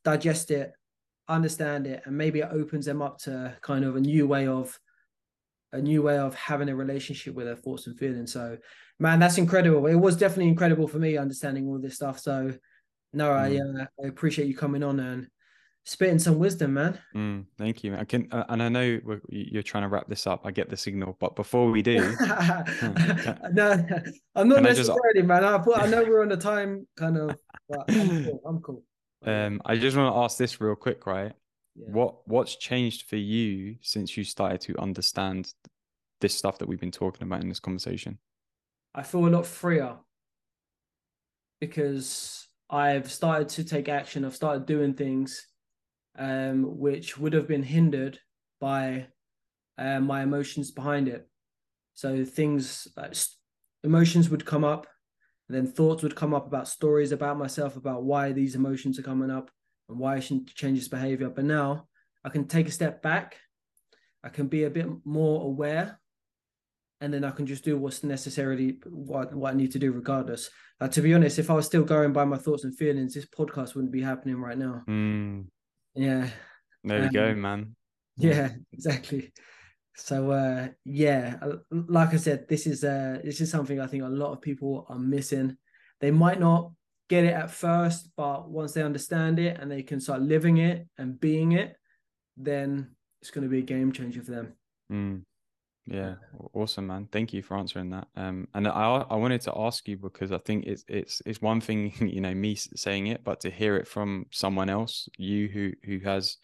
digest 0.03 0.51
it 0.51 0.73
understand 1.31 1.87
it 1.87 2.03
and 2.05 2.17
maybe 2.17 2.39
it 2.39 2.49
opens 2.51 2.85
them 2.85 3.01
up 3.01 3.17
to 3.19 3.55
kind 3.61 3.83
of 3.85 3.95
a 3.95 3.99
new 4.01 4.27
way 4.27 4.47
of 4.47 4.77
a 5.73 5.81
new 5.81 6.01
way 6.01 6.17
of 6.17 6.35
having 6.35 6.67
a 6.69 6.75
relationship 6.75 7.33
with 7.33 7.45
their 7.45 7.55
thoughts 7.55 7.87
and 7.87 7.97
feelings. 7.97 8.33
So 8.33 8.57
man 8.99 9.19
that's 9.19 9.37
incredible. 9.37 9.87
It 9.87 9.95
was 9.95 10.15
definitely 10.17 10.49
incredible 10.49 10.87
for 10.87 10.99
me 10.99 11.17
understanding 11.17 11.67
all 11.67 11.79
this 11.79 11.95
stuff. 11.95 12.19
So 12.19 12.53
no 13.13 13.31
i, 13.31 13.57
uh, 13.57 13.85
I 14.03 14.07
appreciate 14.07 14.47
you 14.47 14.55
coming 14.55 14.83
on 14.83 14.99
and 14.99 15.27
spitting 15.83 16.19
some 16.19 16.37
wisdom 16.39 16.73
man. 16.75 16.99
Mm, 17.15 17.45
thank 17.57 17.83
you. 17.83 17.95
I 17.95 18.03
can, 18.03 18.27
uh, 18.31 18.43
and 18.49 18.61
I 18.61 18.69
know 18.69 18.99
we're, 19.03 19.21
you're 19.29 19.63
trying 19.63 19.83
to 19.83 19.89
wrap 19.89 20.07
this 20.07 20.27
up. 20.27 20.41
I 20.45 20.51
get 20.51 20.69
the 20.69 20.77
signal, 20.77 21.17
but 21.19 21.35
before 21.35 21.71
we 21.71 21.81
do, 21.81 21.97
no 23.51 23.85
i'm 24.35 24.47
not 24.47 24.57
Can 24.57 24.65
I 24.67 24.73
just- 24.73 24.89
necessarily 24.89 25.23
man. 25.23 25.43
I, 25.43 25.57
thought- 25.57 25.81
I 25.81 25.87
know 25.87 26.03
we're 26.03 26.21
on 26.21 26.31
a 26.31 26.37
time 26.37 26.85
kind 26.97 27.17
of 27.17 27.35
but 27.69 27.85
i'm 27.89 28.25
cool. 28.25 28.41
I'm 28.45 28.59
cool 28.61 28.83
um, 29.25 29.61
I 29.65 29.77
just 29.77 29.95
want 29.95 30.13
to 30.13 30.19
ask 30.19 30.37
this 30.37 30.59
real 30.59 30.75
quick, 30.75 31.05
right? 31.05 31.33
Yeah. 31.75 31.87
What 31.91 32.27
what's 32.27 32.55
changed 32.55 33.07
for 33.07 33.15
you 33.15 33.77
since 33.81 34.17
you 34.17 34.23
started 34.23 34.61
to 34.61 34.77
understand 34.79 35.53
this 36.19 36.37
stuff 36.37 36.57
that 36.59 36.67
we've 36.67 36.79
been 36.79 36.91
talking 36.91 37.23
about 37.23 37.41
in 37.41 37.49
this 37.49 37.59
conversation? 37.59 38.17
I 38.93 39.03
feel 39.03 39.25
a 39.25 39.29
lot 39.29 39.45
freer 39.45 39.97
because 41.59 42.47
I've 42.69 43.11
started 43.11 43.49
to 43.49 43.63
take 43.63 43.87
action. 43.89 44.25
I've 44.25 44.35
started 44.35 44.65
doing 44.65 44.93
things 44.93 45.47
um, 46.17 46.77
which 46.77 47.17
would 47.17 47.33
have 47.33 47.47
been 47.47 47.63
hindered 47.63 48.19
by 48.59 49.07
uh, 49.77 49.99
my 49.99 50.23
emotions 50.23 50.71
behind 50.71 51.07
it. 51.07 51.27
So 51.93 52.25
things 52.25 52.87
s- 52.97 53.37
emotions 53.83 54.29
would 54.29 54.45
come 54.45 54.63
up, 54.63 54.87
and 55.51 55.67
then 55.67 55.73
thoughts 55.73 56.01
would 56.01 56.15
come 56.15 56.33
up 56.33 56.47
about 56.47 56.69
stories 56.69 57.11
about 57.11 57.37
myself, 57.37 57.75
about 57.75 58.03
why 58.03 58.31
these 58.31 58.55
emotions 58.55 58.97
are 58.97 59.03
coming 59.03 59.29
up 59.29 59.51
and 59.89 59.99
why 59.99 60.15
I 60.15 60.21
shouldn't 60.21 60.47
change 60.55 60.79
this 60.79 60.87
behavior. 60.87 61.29
But 61.29 61.43
now 61.43 61.89
I 62.23 62.29
can 62.29 62.47
take 62.47 62.69
a 62.69 62.71
step 62.71 63.01
back. 63.01 63.35
I 64.23 64.29
can 64.29 64.47
be 64.47 64.63
a 64.63 64.69
bit 64.69 64.87
more 65.03 65.43
aware 65.43 65.99
and 67.01 67.13
then 67.13 67.25
I 67.25 67.31
can 67.31 67.45
just 67.45 67.65
do 67.65 67.77
what's 67.77 68.01
necessarily 68.01 68.79
what, 68.85 69.33
what 69.33 69.53
I 69.53 69.57
need 69.57 69.73
to 69.73 69.79
do 69.79 69.91
regardless. 69.91 70.49
Uh, 70.79 70.87
to 70.87 71.01
be 71.01 71.13
honest, 71.13 71.37
if 71.37 71.49
I 71.49 71.53
was 71.53 71.65
still 71.65 71.83
going 71.83 72.13
by 72.13 72.23
my 72.23 72.37
thoughts 72.37 72.63
and 72.63 72.77
feelings, 72.77 73.13
this 73.13 73.25
podcast 73.25 73.75
wouldn't 73.75 73.91
be 73.91 74.01
happening 74.01 74.37
right 74.37 74.57
now. 74.57 74.83
Mm, 74.87 75.47
Yeah, 75.95 76.29
there 76.85 77.01
we 77.01 77.09
go, 77.09 77.31
Um, 77.31 77.41
man. 77.41 77.75
yeah, 78.15 78.51
exactly. 78.71 79.33
So 79.95 80.31
uh, 80.31 80.69
yeah, 80.85 81.37
uh, 81.41 81.57
like 81.69 82.13
I 82.13 82.17
said, 82.17 82.47
this 82.47 82.65
is 82.65 82.83
uh, 82.83 83.19
this 83.23 83.41
is 83.41 83.51
something 83.51 83.79
I 83.79 83.87
think 83.87 84.03
a 84.03 84.07
lot 84.07 84.31
of 84.31 84.41
people 84.41 84.85
are 84.89 84.99
missing. 84.99 85.57
They 85.99 86.11
might 86.11 86.39
not 86.39 86.71
get 87.09 87.25
it 87.25 87.33
at 87.33 87.51
first, 87.51 88.09
but 88.15 88.49
once 88.49 88.73
they 88.73 88.83
understand 88.83 89.37
it 89.37 89.59
and 89.59 89.69
they 89.69 89.83
can 89.83 89.99
start 89.99 90.21
living 90.21 90.57
it 90.57 90.87
and 90.97 91.19
being 91.19 91.51
it, 91.51 91.75
then 92.37 92.95
it's 93.21 93.31
going 93.31 93.43
to 93.43 93.49
be 93.49 93.59
a 93.59 93.63
game 93.63 93.91
changer 93.91 94.21
for 94.21 94.31
them. 94.31 94.53
Mm. 94.91 95.21
Yeah, 95.87 96.15
awesome, 96.53 96.87
man. 96.87 97.07
Thank 97.11 97.33
you 97.33 97.41
for 97.41 97.57
answering 97.57 97.89
that. 97.89 98.07
Um, 98.15 98.47
and 98.53 98.67
I 98.67 99.05
I 99.09 99.15
wanted 99.15 99.41
to 99.41 99.53
ask 99.57 99.87
you 99.87 99.97
because 99.97 100.31
I 100.31 100.37
think 100.37 100.65
it's 100.65 100.85
it's 100.87 101.21
it's 101.25 101.41
one 101.41 101.59
thing, 101.59 101.93
you 101.99 102.21
know, 102.21 102.33
me 102.33 102.55
saying 102.55 103.07
it, 103.07 103.23
but 103.23 103.39
to 103.41 103.49
hear 103.49 103.75
it 103.77 103.87
from 103.87 104.25
someone 104.31 104.69
else, 104.69 105.09
you 105.17 105.47
who 105.47 105.71
who 105.83 105.99
has 105.99 106.37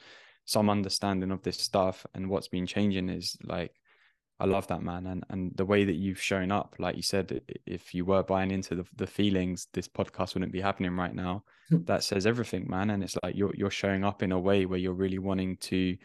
some 0.47 0.69
understanding 0.69 1.29
of 1.29 1.43
this 1.43 1.59
stuff 1.59 2.05
and 2.15 2.29
what's 2.29 2.47
been 2.47 2.65
changing 2.65 3.09
is 3.09 3.37
like, 3.43 3.73
I 4.39 4.45
love 4.45 4.67
that, 4.67 4.81
man. 4.81 5.07
And 5.07 5.23
and 5.29 5.51
the 5.55 5.65
way 5.65 5.83
that 5.83 5.95
you've 5.95 6.21
shown 6.21 6.51
up, 6.51 6.75
like 6.79 6.95
you 6.95 7.01
said, 7.01 7.41
if 7.65 7.93
you 7.93 8.05
were 8.05 8.23
buying 8.23 8.51
into 8.51 8.75
the 8.75 8.85
the 8.95 9.07
feelings, 9.07 9.67
this 9.73 9.87
podcast 9.87 10.35
wouldn't 10.35 10.53
be 10.53 10.61
happening 10.61 10.95
right 10.95 11.13
now. 11.13 11.43
Hmm. 11.69 11.83
That 11.85 12.03
says 12.03 12.25
everything, 12.25 12.65
man. 12.69 12.91
And 12.91 13.03
it's 13.03 13.17
like 13.23 13.35
you're 13.35 13.53
you're 13.55 13.71
showing 13.71 14.03
up 14.03 14.23
in 14.23 14.31
a 14.31 14.39
way 14.39 14.65
where 14.65 14.79
you're 14.79 14.93
really 14.93 15.19
wanting 15.19 15.57
to 15.57 15.97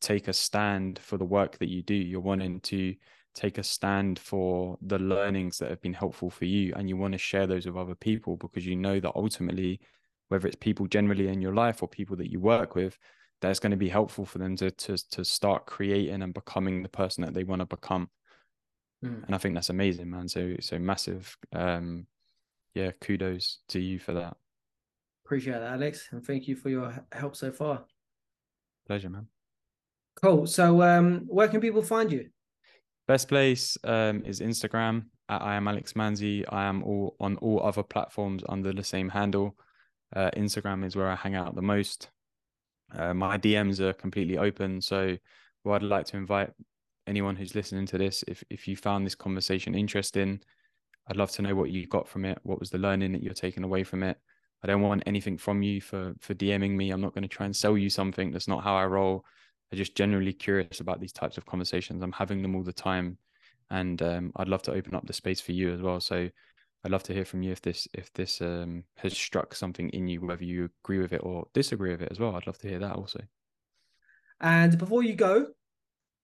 take 0.00 0.28
a 0.28 0.32
stand 0.32 0.98
for 0.98 1.16
the 1.16 1.24
work 1.24 1.58
that 1.58 1.70
you 1.70 1.82
do. 1.82 1.94
You're 1.94 2.20
wanting 2.20 2.60
to 2.60 2.94
take 3.34 3.56
a 3.56 3.62
stand 3.62 4.18
for 4.18 4.76
the 4.82 4.98
learnings 4.98 5.58
that 5.58 5.70
have 5.70 5.80
been 5.80 5.94
helpful 5.94 6.28
for 6.28 6.44
you, 6.44 6.74
and 6.76 6.88
you 6.88 6.96
want 6.96 7.12
to 7.12 7.18
share 7.18 7.46
those 7.46 7.66
with 7.66 7.76
other 7.76 7.94
people 7.94 8.36
because 8.36 8.66
you 8.66 8.76
know 8.76 8.98
that 8.98 9.12
ultimately, 9.14 9.80
whether 10.28 10.48
it's 10.48 10.56
people 10.56 10.86
generally 10.86 11.28
in 11.28 11.40
your 11.40 11.54
life 11.54 11.82
or 11.82 11.88
people 11.88 12.16
that 12.16 12.32
you 12.32 12.40
work 12.40 12.74
with, 12.74 12.98
that's 13.40 13.60
going 13.60 13.70
to 13.70 13.76
be 13.76 13.88
helpful 13.88 14.24
for 14.24 14.38
them 14.38 14.56
to 14.56 14.70
to 14.70 14.96
to 15.10 15.24
start 15.24 15.66
creating 15.66 16.22
and 16.22 16.34
becoming 16.34 16.82
the 16.82 16.88
person 16.88 17.24
that 17.24 17.34
they 17.34 17.44
want 17.44 17.60
to 17.60 17.66
become. 17.66 18.08
Mm. 19.04 19.24
And 19.26 19.34
I 19.34 19.38
think 19.38 19.54
that's 19.54 19.70
amazing, 19.70 20.10
man. 20.10 20.28
So 20.28 20.56
so 20.60 20.78
massive, 20.78 21.36
um, 21.52 22.06
yeah, 22.74 22.92
kudos 23.00 23.58
to 23.68 23.80
you 23.80 23.98
for 23.98 24.14
that. 24.14 24.36
Appreciate 25.24 25.54
that, 25.54 25.72
Alex, 25.72 26.08
and 26.12 26.24
thank 26.24 26.46
you 26.46 26.54
for 26.54 26.68
your 26.68 27.04
help 27.12 27.34
so 27.34 27.50
far. 27.50 27.84
Pleasure, 28.86 29.10
man. 29.10 29.26
Cool. 30.22 30.46
So, 30.46 30.82
um, 30.82 31.24
where 31.26 31.48
can 31.48 31.60
people 31.60 31.82
find 31.82 32.10
you? 32.10 32.28
Best 33.08 33.28
place 33.28 33.76
um, 33.84 34.22
is 34.24 34.40
Instagram 34.40 35.06
at 35.28 35.42
I 35.42 35.56
am 35.56 35.68
Alex 35.68 35.92
Manzi. 35.94 36.44
I 36.48 36.64
am 36.64 36.82
all 36.82 37.16
on 37.20 37.36
all 37.38 37.62
other 37.62 37.82
platforms 37.82 38.42
under 38.48 38.72
the 38.72 38.84
same 38.84 39.08
handle. 39.08 39.56
Uh, 40.14 40.30
Instagram 40.36 40.84
is 40.84 40.96
where 40.96 41.08
I 41.08 41.16
hang 41.16 41.34
out 41.34 41.54
the 41.54 41.62
most. 41.62 42.08
Uh, 42.94 43.14
my 43.14 43.38
DMs 43.38 43.80
are 43.80 43.92
completely 43.92 44.38
open. 44.38 44.80
So, 44.80 45.16
I'd 45.68 45.82
like 45.82 46.06
to 46.06 46.16
invite 46.16 46.50
anyone 47.06 47.36
who's 47.36 47.54
listening 47.54 47.86
to 47.86 47.98
this, 47.98 48.24
if 48.26 48.42
if 48.50 48.66
you 48.68 48.76
found 48.76 49.06
this 49.06 49.14
conversation 49.14 49.74
interesting, 49.74 50.40
I'd 51.08 51.16
love 51.16 51.30
to 51.32 51.42
know 51.42 51.54
what 51.54 51.70
you 51.70 51.86
got 51.86 52.08
from 52.08 52.24
it. 52.24 52.38
What 52.42 52.60
was 52.60 52.70
the 52.70 52.78
learning 52.78 53.12
that 53.12 53.22
you're 53.22 53.34
taking 53.34 53.64
away 53.64 53.84
from 53.84 54.02
it? 54.02 54.18
I 54.62 54.66
don't 54.66 54.80
want 54.82 55.02
anything 55.06 55.38
from 55.38 55.62
you 55.62 55.80
for 55.80 56.14
for 56.20 56.34
DMing 56.34 56.72
me. 56.72 56.90
I'm 56.90 57.00
not 57.00 57.14
going 57.14 57.22
to 57.22 57.28
try 57.28 57.46
and 57.46 57.54
sell 57.54 57.76
you 57.76 57.90
something. 57.90 58.30
That's 58.32 58.48
not 58.48 58.64
how 58.64 58.74
I 58.74 58.86
roll. 58.86 59.24
I'm 59.72 59.78
just 59.78 59.96
generally 59.96 60.32
curious 60.32 60.80
about 60.80 61.00
these 61.00 61.12
types 61.12 61.36
of 61.38 61.46
conversations. 61.46 62.02
I'm 62.02 62.12
having 62.12 62.42
them 62.42 62.54
all 62.56 62.62
the 62.62 62.72
time, 62.72 63.18
and 63.70 64.00
um, 64.02 64.32
I'd 64.36 64.48
love 64.48 64.62
to 64.62 64.72
open 64.72 64.94
up 64.94 65.06
the 65.06 65.12
space 65.12 65.40
for 65.40 65.52
you 65.52 65.72
as 65.72 65.82
well. 65.82 66.00
So 66.00 66.28
I'd 66.84 66.92
love 66.92 67.02
to 67.04 67.14
hear 67.14 67.24
from 67.24 67.42
you 67.42 67.52
if 67.52 67.62
this 67.62 67.88
if 67.94 68.12
this 68.12 68.40
um, 68.40 68.84
has 68.96 69.16
struck 69.16 69.54
something 69.54 69.88
in 69.90 70.06
you, 70.06 70.20
whether 70.20 70.44
you 70.44 70.68
agree 70.84 70.98
with 70.98 71.12
it 71.12 71.20
or 71.22 71.46
disagree 71.52 71.90
with 71.90 72.02
it 72.02 72.12
as 72.12 72.20
well. 72.20 72.36
I'd 72.36 72.46
love 72.46 72.58
to 72.58 72.68
hear 72.68 72.78
that 72.78 72.94
also. 72.94 73.20
And 74.40 74.78
before 74.78 75.02
you 75.02 75.14
go, 75.14 75.48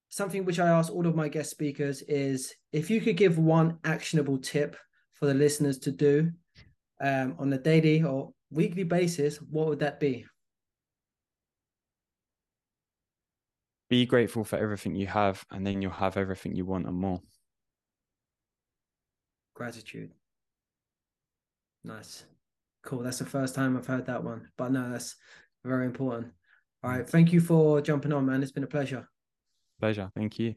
something 0.08 0.44
which 0.44 0.60
I 0.60 0.68
ask 0.68 0.92
all 0.92 1.06
of 1.06 1.16
my 1.16 1.28
guest 1.28 1.50
speakers 1.50 2.02
is 2.02 2.54
if 2.70 2.90
you 2.90 3.00
could 3.00 3.16
give 3.16 3.38
one 3.38 3.78
actionable 3.84 4.38
tip 4.38 4.76
for 5.14 5.26
the 5.26 5.34
listeners 5.34 5.78
to 5.80 5.90
do 5.90 6.30
um, 7.00 7.34
on 7.38 7.52
a 7.52 7.58
daily 7.58 8.02
or 8.02 8.32
weekly 8.50 8.84
basis, 8.84 9.38
what 9.38 9.66
would 9.68 9.80
that 9.80 9.98
be? 9.98 10.26
Be 13.88 14.06
grateful 14.06 14.44
for 14.44 14.56
everything 14.56 14.94
you 14.94 15.06
have, 15.06 15.44
and 15.50 15.66
then 15.66 15.82
you'll 15.82 15.90
have 15.90 16.16
everything 16.16 16.54
you 16.54 16.64
want 16.64 16.86
and 16.86 16.96
more. 16.96 17.20
Gratitude. 19.54 20.12
Nice. 21.84 22.24
Cool. 22.82 23.02
That's 23.02 23.18
the 23.18 23.24
first 23.24 23.54
time 23.54 23.76
I've 23.76 23.86
heard 23.86 24.06
that 24.06 24.22
one, 24.22 24.48
but 24.56 24.72
no, 24.72 24.90
that's 24.90 25.16
very 25.64 25.86
important. 25.86 26.32
All 26.82 26.90
right. 26.90 27.08
Thank 27.08 27.32
you 27.32 27.40
for 27.40 27.80
jumping 27.80 28.12
on, 28.12 28.26
man. 28.26 28.42
It's 28.42 28.52
been 28.52 28.64
a 28.64 28.68
pleasure. 28.68 29.08
Pleasure. 29.80 30.10
Thank 30.16 30.38
you. 30.38 30.54